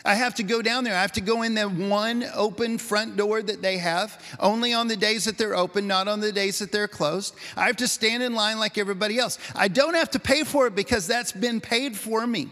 I 0.08 0.14
have 0.14 0.36
to 0.36 0.42
go 0.42 0.62
down 0.62 0.84
there. 0.84 0.94
I 0.94 1.02
have 1.02 1.12
to 1.12 1.20
go 1.20 1.42
in 1.42 1.52
the 1.52 1.68
one 1.68 2.24
open 2.34 2.78
front 2.78 3.18
door 3.18 3.42
that 3.42 3.60
they 3.60 3.76
have, 3.76 4.18
only 4.40 4.72
on 4.72 4.88
the 4.88 4.96
days 4.96 5.26
that 5.26 5.36
they're 5.36 5.54
open, 5.54 5.86
not 5.86 6.08
on 6.08 6.20
the 6.20 6.32
days 6.32 6.60
that 6.60 6.72
they're 6.72 6.88
closed. 6.88 7.34
I 7.58 7.66
have 7.66 7.76
to 7.76 7.86
stand 7.86 8.22
in 8.22 8.34
line 8.34 8.58
like 8.58 8.78
everybody 8.78 9.18
else. 9.18 9.36
I 9.54 9.68
don't 9.68 9.92
have 9.92 10.10
to 10.12 10.18
pay 10.18 10.44
for 10.44 10.66
it 10.66 10.74
because 10.74 11.06
that's 11.06 11.32
been 11.32 11.60
paid 11.60 11.94
for 11.94 12.26
me. 12.26 12.48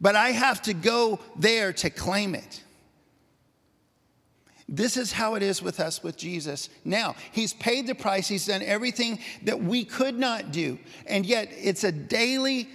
But 0.00 0.14
I 0.14 0.30
have 0.30 0.62
to 0.62 0.74
go 0.74 1.18
there 1.34 1.72
to 1.72 1.90
claim 1.90 2.36
it. 2.36 2.62
This 4.68 4.96
is 4.96 5.10
how 5.10 5.34
it 5.34 5.42
is 5.42 5.60
with 5.60 5.80
us 5.80 6.04
with 6.04 6.16
Jesus. 6.16 6.68
Now, 6.84 7.16
He's 7.32 7.52
paid 7.52 7.88
the 7.88 7.96
price, 7.96 8.28
He's 8.28 8.46
done 8.46 8.62
everything 8.62 9.18
that 9.42 9.60
we 9.60 9.84
could 9.84 10.16
not 10.16 10.52
do. 10.52 10.78
And 11.08 11.26
yet, 11.26 11.48
it's 11.50 11.82
a 11.82 11.90
daily 11.90 12.68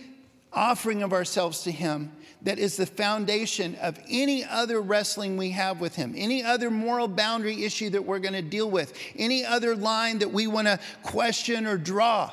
offering 0.51 1.01
of 1.01 1.13
ourselves 1.13 1.63
to 1.63 1.71
Him 1.71 2.11
that 2.41 2.57
is 2.57 2.77
the 2.77 2.85
foundation 2.85 3.75
of 3.81 3.99
any 4.09 4.45
other 4.45 4.79
wrestling 4.79 5.35
we 5.35 5.51
have 5.51 5.81
with 5.81 5.95
Him, 5.95 6.13
any 6.15 6.43
other 6.43 6.71
moral 6.71 7.07
boundary 7.07 7.63
issue 7.65 7.89
that 7.89 8.05
we're 8.05 8.19
going 8.19 8.33
to 8.33 8.41
deal 8.41 8.69
with, 8.69 8.93
any 9.15 9.43
other 9.43 9.75
line 9.75 10.19
that 10.19 10.31
we 10.31 10.47
want 10.47 10.67
to 10.67 10.79
question 11.03 11.65
or 11.65 11.77
draw. 11.77 12.31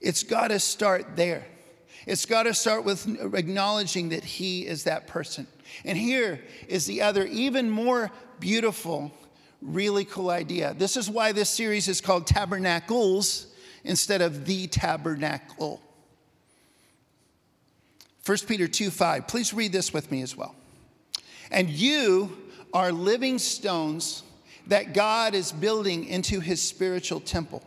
It's 0.00 0.22
got 0.22 0.48
to 0.48 0.60
start 0.60 1.16
there. 1.16 1.46
It's 2.06 2.26
got 2.26 2.42
to 2.42 2.52
start 2.52 2.84
with 2.84 3.06
acknowledging 3.34 4.10
that 4.10 4.24
He 4.24 4.66
is 4.66 4.84
that 4.84 5.06
person. 5.06 5.46
And 5.84 5.96
here 5.96 6.42
is 6.68 6.84
the 6.84 7.00
other, 7.00 7.24
even 7.24 7.70
more 7.70 8.10
beautiful, 8.38 9.10
really 9.62 10.04
cool 10.04 10.28
idea. 10.28 10.74
This 10.76 10.98
is 10.98 11.08
why 11.08 11.32
this 11.32 11.48
series 11.48 11.88
is 11.88 12.02
called 12.02 12.26
Tabernacles 12.26 13.46
instead 13.82 14.20
of 14.20 14.44
the 14.44 14.66
Tabernacle. 14.66 15.80
1 18.26 18.38
Peter 18.46 18.66
2 18.66 18.90
5. 18.90 19.26
Please 19.26 19.52
read 19.52 19.72
this 19.72 19.92
with 19.92 20.10
me 20.10 20.22
as 20.22 20.36
well. 20.36 20.54
And 21.50 21.68
you 21.68 22.36
are 22.72 22.90
living 22.90 23.38
stones 23.38 24.22
that 24.66 24.94
God 24.94 25.34
is 25.34 25.52
building 25.52 26.06
into 26.06 26.40
his 26.40 26.62
spiritual 26.62 27.20
temple. 27.20 27.62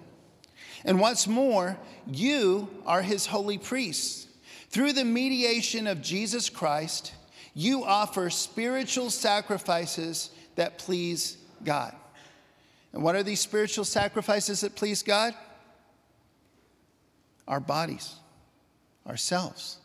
And 0.83 0.99
what's 0.99 1.27
more, 1.27 1.77
you 2.07 2.69
are 2.85 3.01
his 3.01 3.27
holy 3.27 3.57
priests. 3.57 4.27
Through 4.69 4.93
the 4.93 5.05
mediation 5.05 5.85
of 5.85 6.01
Jesus 6.01 6.49
Christ, 6.49 7.13
you 7.53 7.83
offer 7.83 8.29
spiritual 8.29 9.09
sacrifices 9.09 10.31
that 10.55 10.79
please 10.79 11.37
God. 11.63 11.95
And 12.93 13.03
what 13.03 13.15
are 13.15 13.23
these 13.23 13.39
spiritual 13.39 13.85
sacrifices 13.85 14.61
that 14.61 14.75
please 14.75 15.03
God? 15.03 15.35
Our 17.47 17.59
bodies, 17.59 18.15
ourselves 19.07 19.77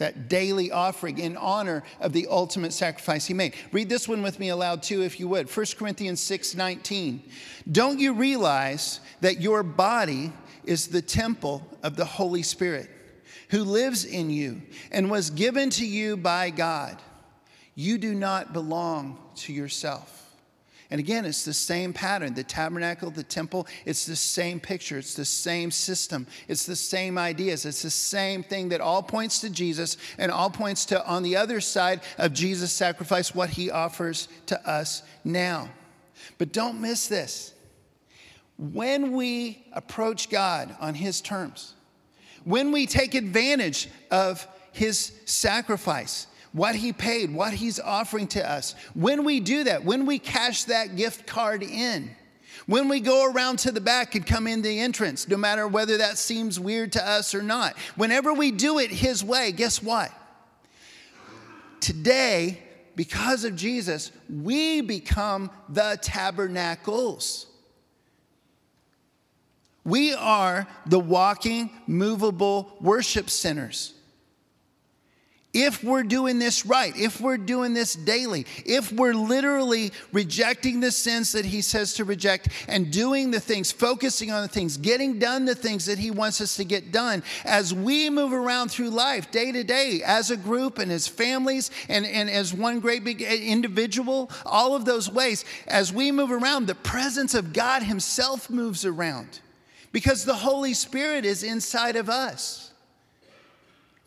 that 0.00 0.30
daily 0.30 0.72
offering 0.72 1.18
in 1.18 1.36
honor 1.36 1.82
of 2.00 2.14
the 2.14 2.26
ultimate 2.28 2.72
sacrifice 2.72 3.26
he 3.26 3.34
made. 3.34 3.54
Read 3.70 3.90
this 3.90 4.08
one 4.08 4.22
with 4.22 4.40
me 4.40 4.48
aloud 4.48 4.82
too, 4.82 5.02
if 5.02 5.20
you 5.20 5.28
would. 5.28 5.54
1 5.54 5.66
Corinthians 5.78 6.20
6 6.20 6.54
19. 6.54 7.22
Don't 7.70 8.00
you 8.00 8.14
realize 8.14 9.00
that 9.20 9.42
your 9.42 9.62
body 9.62 10.32
is 10.64 10.88
the 10.88 11.02
temple 11.02 11.66
of 11.82 11.96
the 11.96 12.04
Holy 12.04 12.42
Spirit 12.42 12.88
who 13.50 13.62
lives 13.62 14.06
in 14.06 14.30
you 14.30 14.62
and 14.90 15.10
was 15.10 15.28
given 15.28 15.68
to 15.70 15.86
you 15.86 16.16
by 16.16 16.48
God? 16.48 16.96
You 17.74 17.98
do 17.98 18.14
not 18.14 18.54
belong 18.54 19.18
to 19.36 19.52
yourself. 19.52 20.19
And 20.90 20.98
again, 20.98 21.24
it's 21.24 21.44
the 21.44 21.52
same 21.52 21.92
pattern 21.92 22.34
the 22.34 22.42
tabernacle, 22.42 23.10
the 23.10 23.22
temple, 23.22 23.66
it's 23.84 24.06
the 24.06 24.16
same 24.16 24.58
picture, 24.58 24.98
it's 24.98 25.14
the 25.14 25.24
same 25.24 25.70
system, 25.70 26.26
it's 26.48 26.66
the 26.66 26.74
same 26.74 27.16
ideas, 27.16 27.64
it's 27.64 27.82
the 27.82 27.90
same 27.90 28.42
thing 28.42 28.70
that 28.70 28.80
all 28.80 29.02
points 29.02 29.40
to 29.40 29.50
Jesus 29.50 29.96
and 30.18 30.32
all 30.32 30.50
points 30.50 30.84
to, 30.86 31.06
on 31.06 31.22
the 31.22 31.36
other 31.36 31.60
side 31.60 32.00
of 32.18 32.32
Jesus' 32.32 32.72
sacrifice, 32.72 33.34
what 33.34 33.50
he 33.50 33.70
offers 33.70 34.28
to 34.46 34.68
us 34.68 35.02
now. 35.24 35.68
But 36.38 36.52
don't 36.52 36.80
miss 36.80 37.06
this. 37.06 37.54
When 38.56 39.12
we 39.12 39.64
approach 39.72 40.28
God 40.28 40.74
on 40.80 40.94
his 40.94 41.20
terms, 41.20 41.74
when 42.44 42.72
we 42.72 42.86
take 42.86 43.14
advantage 43.14 43.88
of 44.10 44.46
his 44.72 45.12
sacrifice, 45.24 46.26
what 46.52 46.74
he 46.74 46.92
paid, 46.92 47.32
what 47.32 47.52
he's 47.52 47.78
offering 47.78 48.26
to 48.28 48.50
us. 48.50 48.74
When 48.94 49.24
we 49.24 49.40
do 49.40 49.64
that, 49.64 49.84
when 49.84 50.06
we 50.06 50.18
cash 50.18 50.64
that 50.64 50.96
gift 50.96 51.26
card 51.26 51.62
in, 51.62 52.10
when 52.66 52.88
we 52.88 53.00
go 53.00 53.30
around 53.30 53.58
to 53.60 53.72
the 53.72 53.80
back 53.80 54.14
and 54.14 54.26
come 54.26 54.46
in 54.46 54.62
the 54.62 54.80
entrance, 54.80 55.28
no 55.28 55.36
matter 55.36 55.66
whether 55.66 55.98
that 55.98 56.18
seems 56.18 56.58
weird 56.58 56.92
to 56.92 57.08
us 57.08 57.34
or 57.34 57.42
not, 57.42 57.76
whenever 57.96 58.32
we 58.32 58.50
do 58.50 58.78
it 58.78 58.90
his 58.90 59.24
way, 59.24 59.52
guess 59.52 59.82
what? 59.82 60.12
Today, 61.80 62.62
because 62.96 63.44
of 63.44 63.56
Jesus, 63.56 64.12
we 64.28 64.82
become 64.82 65.50
the 65.68 65.98
tabernacles. 66.02 67.46
We 69.84 70.12
are 70.14 70.66
the 70.86 71.00
walking, 71.00 71.70
movable 71.86 72.76
worship 72.80 73.30
centers. 73.30 73.94
If 75.52 75.82
we're 75.82 76.04
doing 76.04 76.38
this 76.38 76.64
right, 76.64 76.96
if 76.96 77.20
we're 77.20 77.36
doing 77.36 77.74
this 77.74 77.94
daily, 77.94 78.46
if 78.64 78.92
we're 78.92 79.14
literally 79.14 79.90
rejecting 80.12 80.78
the 80.78 80.92
sins 80.92 81.32
that 81.32 81.44
he 81.44 81.60
says 81.60 81.94
to 81.94 82.04
reject 82.04 82.50
and 82.68 82.92
doing 82.92 83.32
the 83.32 83.40
things, 83.40 83.72
focusing 83.72 84.30
on 84.30 84.42
the 84.42 84.48
things, 84.48 84.76
getting 84.76 85.18
done 85.18 85.46
the 85.46 85.56
things 85.56 85.86
that 85.86 85.98
he 85.98 86.12
wants 86.12 86.40
us 86.40 86.54
to 86.56 86.64
get 86.64 86.92
done, 86.92 87.24
as 87.44 87.74
we 87.74 88.08
move 88.10 88.32
around 88.32 88.70
through 88.70 88.90
life 88.90 89.32
day 89.32 89.50
to 89.50 89.64
day 89.64 90.02
as 90.04 90.30
a 90.30 90.36
group 90.36 90.78
and 90.78 90.92
as 90.92 91.08
families 91.08 91.72
and, 91.88 92.06
and 92.06 92.30
as 92.30 92.54
one 92.54 92.78
great 92.78 93.02
big 93.02 93.20
individual, 93.20 94.30
all 94.46 94.76
of 94.76 94.84
those 94.84 95.10
ways, 95.10 95.44
as 95.66 95.92
we 95.92 96.12
move 96.12 96.30
around, 96.30 96.66
the 96.66 96.76
presence 96.76 97.34
of 97.34 97.52
God 97.52 97.82
himself 97.82 98.50
moves 98.50 98.84
around 98.84 99.40
because 99.90 100.24
the 100.24 100.34
Holy 100.34 100.74
Spirit 100.74 101.24
is 101.24 101.42
inside 101.42 101.96
of 101.96 102.08
us. 102.08 102.69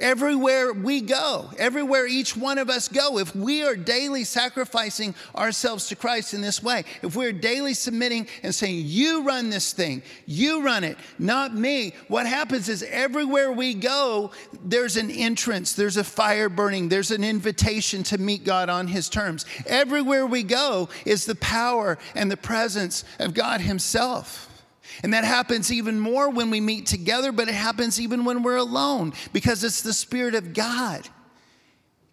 Everywhere 0.03 0.73
we 0.73 0.99
go, 0.99 1.49
everywhere 1.57 2.05
each 2.05 2.35
one 2.35 2.57
of 2.57 2.69
us 2.69 2.89
go, 2.89 3.17
if 3.17 3.33
we 3.33 3.63
are 3.63 3.75
daily 3.75 4.25
sacrificing 4.25 5.15
ourselves 5.33 5.87
to 5.87 5.95
Christ 5.95 6.33
in 6.33 6.41
this 6.41 6.61
way, 6.61 6.83
if 7.01 7.15
we're 7.15 7.31
daily 7.31 7.73
submitting 7.73 8.27
and 8.43 8.53
saying, 8.53 8.83
You 8.85 9.23
run 9.23 9.49
this 9.49 9.71
thing, 9.71 10.03
you 10.25 10.61
run 10.61 10.83
it, 10.83 10.97
not 11.17 11.55
me, 11.55 11.93
what 12.09 12.27
happens 12.27 12.67
is 12.67 12.83
everywhere 12.83 13.51
we 13.51 13.73
go, 13.73 14.31
there's 14.63 14.97
an 14.97 15.09
entrance, 15.09 15.73
there's 15.73 15.97
a 15.97 16.03
fire 16.03 16.49
burning, 16.49 16.89
there's 16.89 17.11
an 17.11 17.23
invitation 17.23 18.03
to 18.03 18.17
meet 18.17 18.43
God 18.43 18.69
on 18.69 18.87
His 18.87 19.07
terms. 19.07 19.45
Everywhere 19.65 20.25
we 20.25 20.43
go 20.43 20.89
is 21.05 21.25
the 21.25 21.35
power 21.35 21.97
and 22.13 22.29
the 22.29 22.37
presence 22.37 23.05
of 23.19 23.33
God 23.33 23.61
Himself. 23.61 24.52
And 25.01 25.13
that 25.13 25.23
happens 25.23 25.71
even 25.71 25.99
more 25.99 26.29
when 26.29 26.49
we 26.49 26.61
meet 26.61 26.85
together, 26.85 27.31
but 27.31 27.47
it 27.47 27.55
happens 27.55 27.99
even 27.99 28.25
when 28.25 28.43
we're 28.43 28.57
alone 28.57 29.13
because 29.31 29.63
it's 29.63 29.81
the 29.81 29.93
Spirit 29.93 30.35
of 30.35 30.53
God 30.53 31.07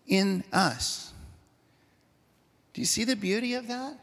in 0.07 0.45
us. 0.53 1.13
Do 2.73 2.81
you 2.81 2.87
see 2.87 3.05
the 3.05 3.17
beauty 3.17 3.55
of 3.55 3.69
that? 3.69 3.99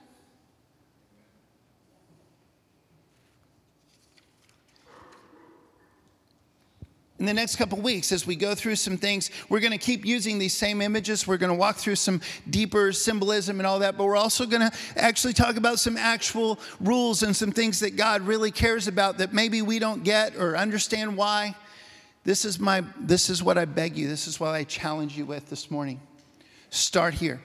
In 7.20 7.26
the 7.26 7.34
next 7.34 7.56
couple 7.56 7.80
weeks 7.80 8.12
as 8.12 8.28
we 8.28 8.36
go 8.36 8.54
through 8.54 8.76
some 8.76 8.98
things. 8.98 9.32
We're 9.50 9.60
going 9.60 9.72
to 9.72 9.78
keep 9.78 10.06
using 10.06 10.38
these 10.38 10.54
same 10.54 10.82
images. 10.82 11.26
We're 11.26 11.38
going 11.38 11.52
to 11.52 11.58
walk 11.58 11.78
through 11.78 11.96
some 11.96 12.22
deeper 12.50 12.92
symbolism 12.94 13.60
and 13.60 13.66
all 13.66 13.80
that 13.80 13.98
but 13.98 14.06
we're 14.06 14.18
also 14.18 14.46
going 14.46 14.70
to 14.70 14.78
actually 14.96 15.34
talk 15.34 15.58
about 15.58 15.80
some 15.80 15.98
actual 15.98 16.60
rules 16.80 17.24
and 17.24 17.36
some 17.36 17.52
things 17.52 17.80
that 17.80 17.96
god 17.96 18.22
really 18.22 18.52
cares 18.52 18.88
about 18.88 19.18
that 19.18 19.34
maybe 19.34 19.62
we 19.62 19.80
don't 19.80 20.04
get 20.04 20.36
or 20.36 20.56
understand 20.56 21.18
why. 21.18 21.56
This 22.24 22.46
is 22.46 22.60
my 22.60 22.84
this 23.00 23.30
is 23.30 23.42
what 23.42 23.58
i 23.58 23.66
beg 23.66 23.98
you 23.98 24.08
this 24.08 24.28
is 24.28 24.40
what 24.40 24.54
i 24.54 24.64
challenge 24.64 25.18
you 25.18 25.26
with 25.26 25.50
this 25.50 25.72
morning. 25.72 26.00
Start 26.70 27.14
here 27.14 27.42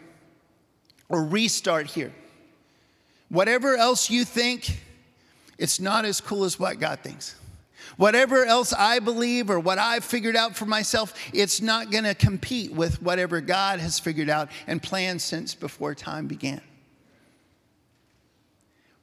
or 1.08 1.24
restart 1.24 1.86
here. 1.86 2.12
Whatever 3.28 3.76
else 3.76 4.10
you 4.10 4.24
think 4.24 4.80
it's 5.56 5.80
not 5.80 6.04
as 6.04 6.20
cool 6.20 6.44
as 6.44 6.58
what 6.58 6.78
god 6.78 7.00
thinks 7.00 7.36
Whatever 7.96 8.44
else 8.44 8.72
I 8.72 8.98
believe 8.98 9.50
or 9.50 9.60
what 9.60 9.78
I've 9.78 10.04
figured 10.04 10.36
out 10.36 10.56
for 10.56 10.66
myself, 10.66 11.14
it's 11.32 11.60
not 11.60 11.90
going 11.90 12.04
to 12.04 12.14
compete 12.14 12.72
with 12.72 13.02
whatever 13.02 13.40
God 13.40 13.80
has 13.80 13.98
figured 13.98 14.30
out 14.30 14.48
and 14.66 14.82
planned 14.82 15.20
since 15.20 15.54
before 15.54 15.94
time 15.94 16.26
began. 16.26 16.60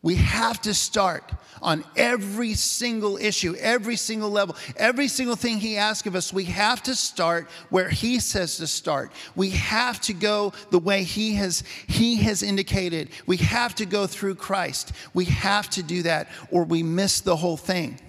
We 0.02 0.16
have 0.16 0.62
to 0.62 0.74
start 0.74 1.30
on 1.62 1.84
every 1.98 2.54
single 2.54 3.18
issue, 3.18 3.54
every 3.60 3.98
single 3.98 4.30
level, 4.30 4.56
every 4.78 5.10
single 5.10 5.36
thing 5.36 5.60
He 5.60 5.76
asks 5.76 6.08
of 6.08 6.16
us. 6.16 6.32
We 6.32 6.46
have 6.46 6.82
to 6.84 6.96
start 6.96 7.50
where 7.70 7.90
He 7.90 8.20
says 8.22 8.56
to 8.58 8.68
start. 8.68 9.12
We 9.36 9.50
have 9.50 10.00
to 10.02 10.14
go 10.14 10.54
the 10.70 10.80
way 10.80 11.04
He 11.04 11.34
has, 11.34 11.66
he 11.88 12.16
has 12.18 12.44
indicated. 12.44 13.10
We 13.26 13.38
have 13.38 13.76
to 13.76 13.86
go 13.86 14.08
through 14.08 14.36
Christ. 14.36 14.94
We 15.14 15.26
have 15.26 15.70
to 15.72 15.84
do 15.84 16.04
that, 16.04 16.30
or 16.50 16.64
we 16.64 16.82
miss 16.82 17.20
the 17.20 17.36
whole 17.36 17.58
thing. 17.58 18.00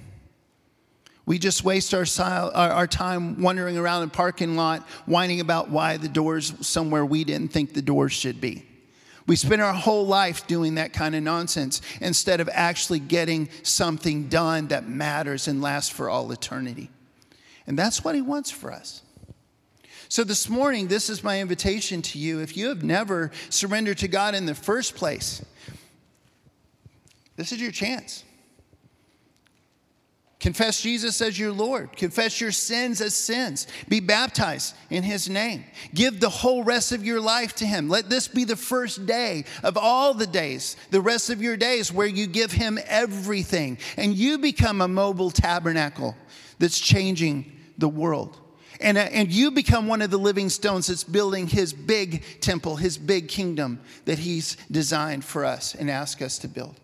We 1.30 1.38
just 1.38 1.62
waste 1.62 1.94
our, 1.94 2.04
our 2.56 2.88
time 2.88 3.40
wandering 3.40 3.78
around 3.78 4.02
the 4.02 4.12
parking 4.12 4.56
lot, 4.56 4.82
whining 5.06 5.40
about 5.40 5.70
why 5.70 5.96
the 5.96 6.08
door's 6.08 6.66
somewhere 6.66 7.06
we 7.06 7.22
didn't 7.22 7.52
think 7.52 7.72
the 7.72 7.82
doors 7.82 8.12
should 8.12 8.40
be. 8.40 8.66
We 9.28 9.36
spend 9.36 9.62
our 9.62 9.72
whole 9.72 10.04
life 10.04 10.48
doing 10.48 10.74
that 10.74 10.92
kind 10.92 11.14
of 11.14 11.22
nonsense 11.22 11.82
instead 12.00 12.40
of 12.40 12.50
actually 12.52 12.98
getting 12.98 13.48
something 13.62 14.26
done 14.26 14.66
that 14.68 14.88
matters 14.88 15.46
and 15.46 15.62
lasts 15.62 15.88
for 15.88 16.10
all 16.10 16.32
eternity. 16.32 16.90
And 17.64 17.78
that's 17.78 18.02
what 18.02 18.16
He 18.16 18.22
wants 18.22 18.50
for 18.50 18.72
us. 18.72 19.02
So, 20.08 20.24
this 20.24 20.48
morning, 20.48 20.88
this 20.88 21.08
is 21.08 21.22
my 21.22 21.40
invitation 21.40 22.02
to 22.02 22.18
you. 22.18 22.40
If 22.40 22.56
you 22.56 22.70
have 22.70 22.82
never 22.82 23.30
surrendered 23.50 23.98
to 23.98 24.08
God 24.08 24.34
in 24.34 24.46
the 24.46 24.56
first 24.56 24.96
place, 24.96 25.44
this 27.36 27.52
is 27.52 27.62
your 27.62 27.70
chance. 27.70 28.24
Confess 30.40 30.80
Jesus 30.80 31.20
as 31.20 31.38
your 31.38 31.52
Lord. 31.52 31.94
Confess 31.94 32.40
your 32.40 32.50
sins 32.50 33.02
as 33.02 33.14
sins. 33.14 33.66
Be 33.88 34.00
baptized 34.00 34.74
in 34.88 35.02
His 35.02 35.28
name. 35.28 35.64
Give 35.94 36.18
the 36.18 36.30
whole 36.30 36.64
rest 36.64 36.92
of 36.92 37.04
your 37.04 37.20
life 37.20 37.54
to 37.56 37.66
Him. 37.66 37.90
Let 37.90 38.08
this 38.08 38.26
be 38.26 38.44
the 38.44 38.56
first 38.56 39.04
day 39.04 39.44
of 39.62 39.76
all 39.76 40.14
the 40.14 40.26
days, 40.26 40.76
the 40.90 41.02
rest 41.02 41.28
of 41.28 41.42
your 41.42 41.58
days, 41.58 41.92
where 41.92 42.06
you 42.06 42.26
give 42.26 42.52
Him 42.52 42.78
everything 42.86 43.76
and 43.98 44.14
you 44.14 44.38
become 44.38 44.80
a 44.80 44.88
mobile 44.88 45.30
tabernacle 45.30 46.16
that's 46.58 46.80
changing 46.80 47.52
the 47.76 47.88
world. 47.88 48.38
And, 48.80 48.96
uh, 48.96 49.02
and 49.12 49.30
you 49.30 49.50
become 49.50 49.88
one 49.88 50.00
of 50.00 50.10
the 50.10 50.18
living 50.18 50.48
stones 50.48 50.86
that's 50.86 51.04
building 51.04 51.48
His 51.48 51.74
big 51.74 52.40
temple, 52.40 52.76
His 52.76 52.96
big 52.96 53.28
kingdom 53.28 53.78
that 54.06 54.18
He's 54.18 54.56
designed 54.70 55.22
for 55.22 55.44
us 55.44 55.74
and 55.74 55.90
asked 55.90 56.22
us 56.22 56.38
to 56.38 56.48
build. 56.48 56.79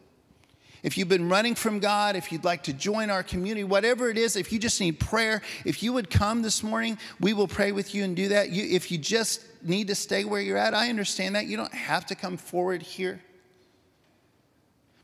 If 0.86 0.96
you've 0.96 1.08
been 1.08 1.28
running 1.28 1.56
from 1.56 1.80
God, 1.80 2.14
if 2.14 2.30
you'd 2.30 2.44
like 2.44 2.62
to 2.62 2.72
join 2.72 3.10
our 3.10 3.24
community, 3.24 3.64
whatever 3.64 4.08
it 4.08 4.16
is, 4.16 4.36
if 4.36 4.52
you 4.52 4.60
just 4.60 4.80
need 4.80 5.00
prayer, 5.00 5.42
if 5.64 5.82
you 5.82 5.92
would 5.92 6.10
come 6.10 6.42
this 6.42 6.62
morning, 6.62 6.96
we 7.18 7.32
will 7.32 7.48
pray 7.48 7.72
with 7.72 7.92
you 7.92 8.04
and 8.04 8.14
do 8.14 8.28
that. 8.28 8.50
You, 8.50 8.64
if 8.76 8.92
you 8.92 8.96
just 8.96 9.44
need 9.64 9.88
to 9.88 9.96
stay 9.96 10.22
where 10.22 10.40
you're 10.40 10.56
at, 10.56 10.74
I 10.74 10.88
understand 10.88 11.34
that. 11.34 11.46
You 11.46 11.56
don't 11.56 11.74
have 11.74 12.06
to 12.06 12.14
come 12.14 12.36
forward 12.36 12.82
here. 12.82 13.20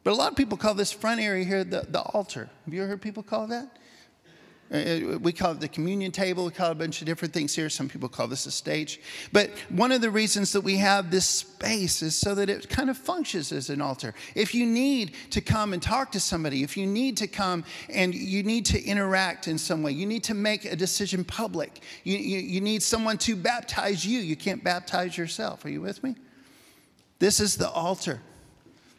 But 0.05 0.12
a 0.12 0.14
lot 0.14 0.31
of 0.31 0.37
people 0.37 0.57
call 0.57 0.75
this 0.75 0.92
front 0.92 1.21
area 1.21 1.45
here 1.45 1.64
the, 1.64 1.85
the 1.88 2.01
altar. 2.01 2.49
Have 2.64 2.73
you 2.73 2.81
ever 2.83 2.90
heard 2.90 3.03
people 3.03 3.25
call 3.25 3.49
that? 3.49 3.77
Uh, 4.72 5.18
we 5.18 5.32
call 5.32 5.52
it 5.52 5.61
the 5.61 5.68
communion 5.68 6.11
table. 6.11 6.46
We 6.46 6.50
call 6.50 6.68
it 6.68 6.72
a 6.72 6.76
bunch 6.76 7.02
of 7.02 7.06
different 7.06 7.35
things 7.35 7.54
here. 7.54 7.68
Some 7.68 7.90
people 7.90 8.08
call 8.08 8.26
this 8.26 8.46
a 8.46 8.50
stage. 8.50 9.00
But 9.30 9.50
one 9.68 9.92
of 9.92 10.00
the 10.00 10.11
reasons 10.11 10.50
that 10.52 10.62
we 10.62 10.76
have 10.78 11.11
this 11.11 11.26
space 11.26 12.00
is 12.00 12.16
so 12.16 12.35
that 12.35 12.48
it 12.48 12.70
kind 12.70 12.88
of 12.88 12.96
functions 12.96 13.52
as 13.52 13.68
an 13.68 13.82
altar. 13.82 14.14
If 14.35 14.54
you 14.54 14.64
need 14.64 15.14
to 15.30 15.42
come 15.42 15.74
and 15.74 15.82
talk 15.82 16.11
to 16.12 16.20
somebody, 16.20 16.62
if 16.62 16.76
you 16.76 16.87
need 16.87 17.18
to 17.18 17.26
come 17.26 17.64
and 17.90 18.14
you 18.14 18.42
need 18.42 18.64
to 18.66 18.82
interact 18.82 19.46
in 19.46 19.58
some 19.58 19.82
way, 19.82 19.92
you 19.92 20.06
need 20.06 20.24
to 20.24 20.35
make 20.35 20.64
a 20.64 20.74
decision 20.74 21.22
public, 21.22 21.82
you, 22.04 22.16
you, 22.16 22.38
you 22.38 22.61
need 22.62 22.82
someone 22.82 23.18
to 23.18 23.37
baptize 23.37 24.06
you. 24.06 24.20
You 24.20 24.37
can't 24.37 24.64
baptize 24.64 25.18
yourself. 25.18 25.66
Are 25.66 25.70
you 25.70 25.82
with 25.82 26.02
me? 26.02 26.16
This 27.18 27.40
is 27.40 27.56
the 27.56 27.70
altar. 27.70 28.22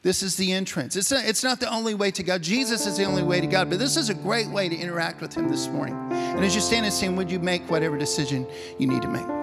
This 0.04 0.22
is 0.22 0.36
the 0.36 0.52
entrance. 0.52 0.98
It's, 0.98 1.13
a, 1.13 1.28
it's 1.28 1.44
not 1.44 1.62
the 1.62 1.74
only 1.74 1.94
way 1.96 2.12
to 2.12 2.24
God. 2.24 2.42
Jesus 2.42 2.86
is 2.86 2.98
the 2.98 3.06
only 3.06 3.24
way 3.24 3.39
to 3.39 3.48
God, 3.48 3.70
but 3.70 3.80
this 3.80 3.96
is 3.96 4.10
a 4.10 4.13
great 4.13 4.48
way 4.48 4.68
to 4.68 4.76
interact 4.76 5.22
with 5.22 5.34
Him 5.34 5.48
this 5.48 5.68
morning. 5.70 5.96
And 6.12 6.44
as 6.44 6.54
you 6.54 6.62
stand 6.62 6.86
and 6.86 6.94
sing, 6.94 7.16
would 7.16 7.32
you 7.32 7.39
make 7.39 7.63
whatever 7.72 7.98
decision 7.98 8.46
you 8.78 8.86
need 8.86 9.02
to 9.02 9.08
make? 9.08 9.42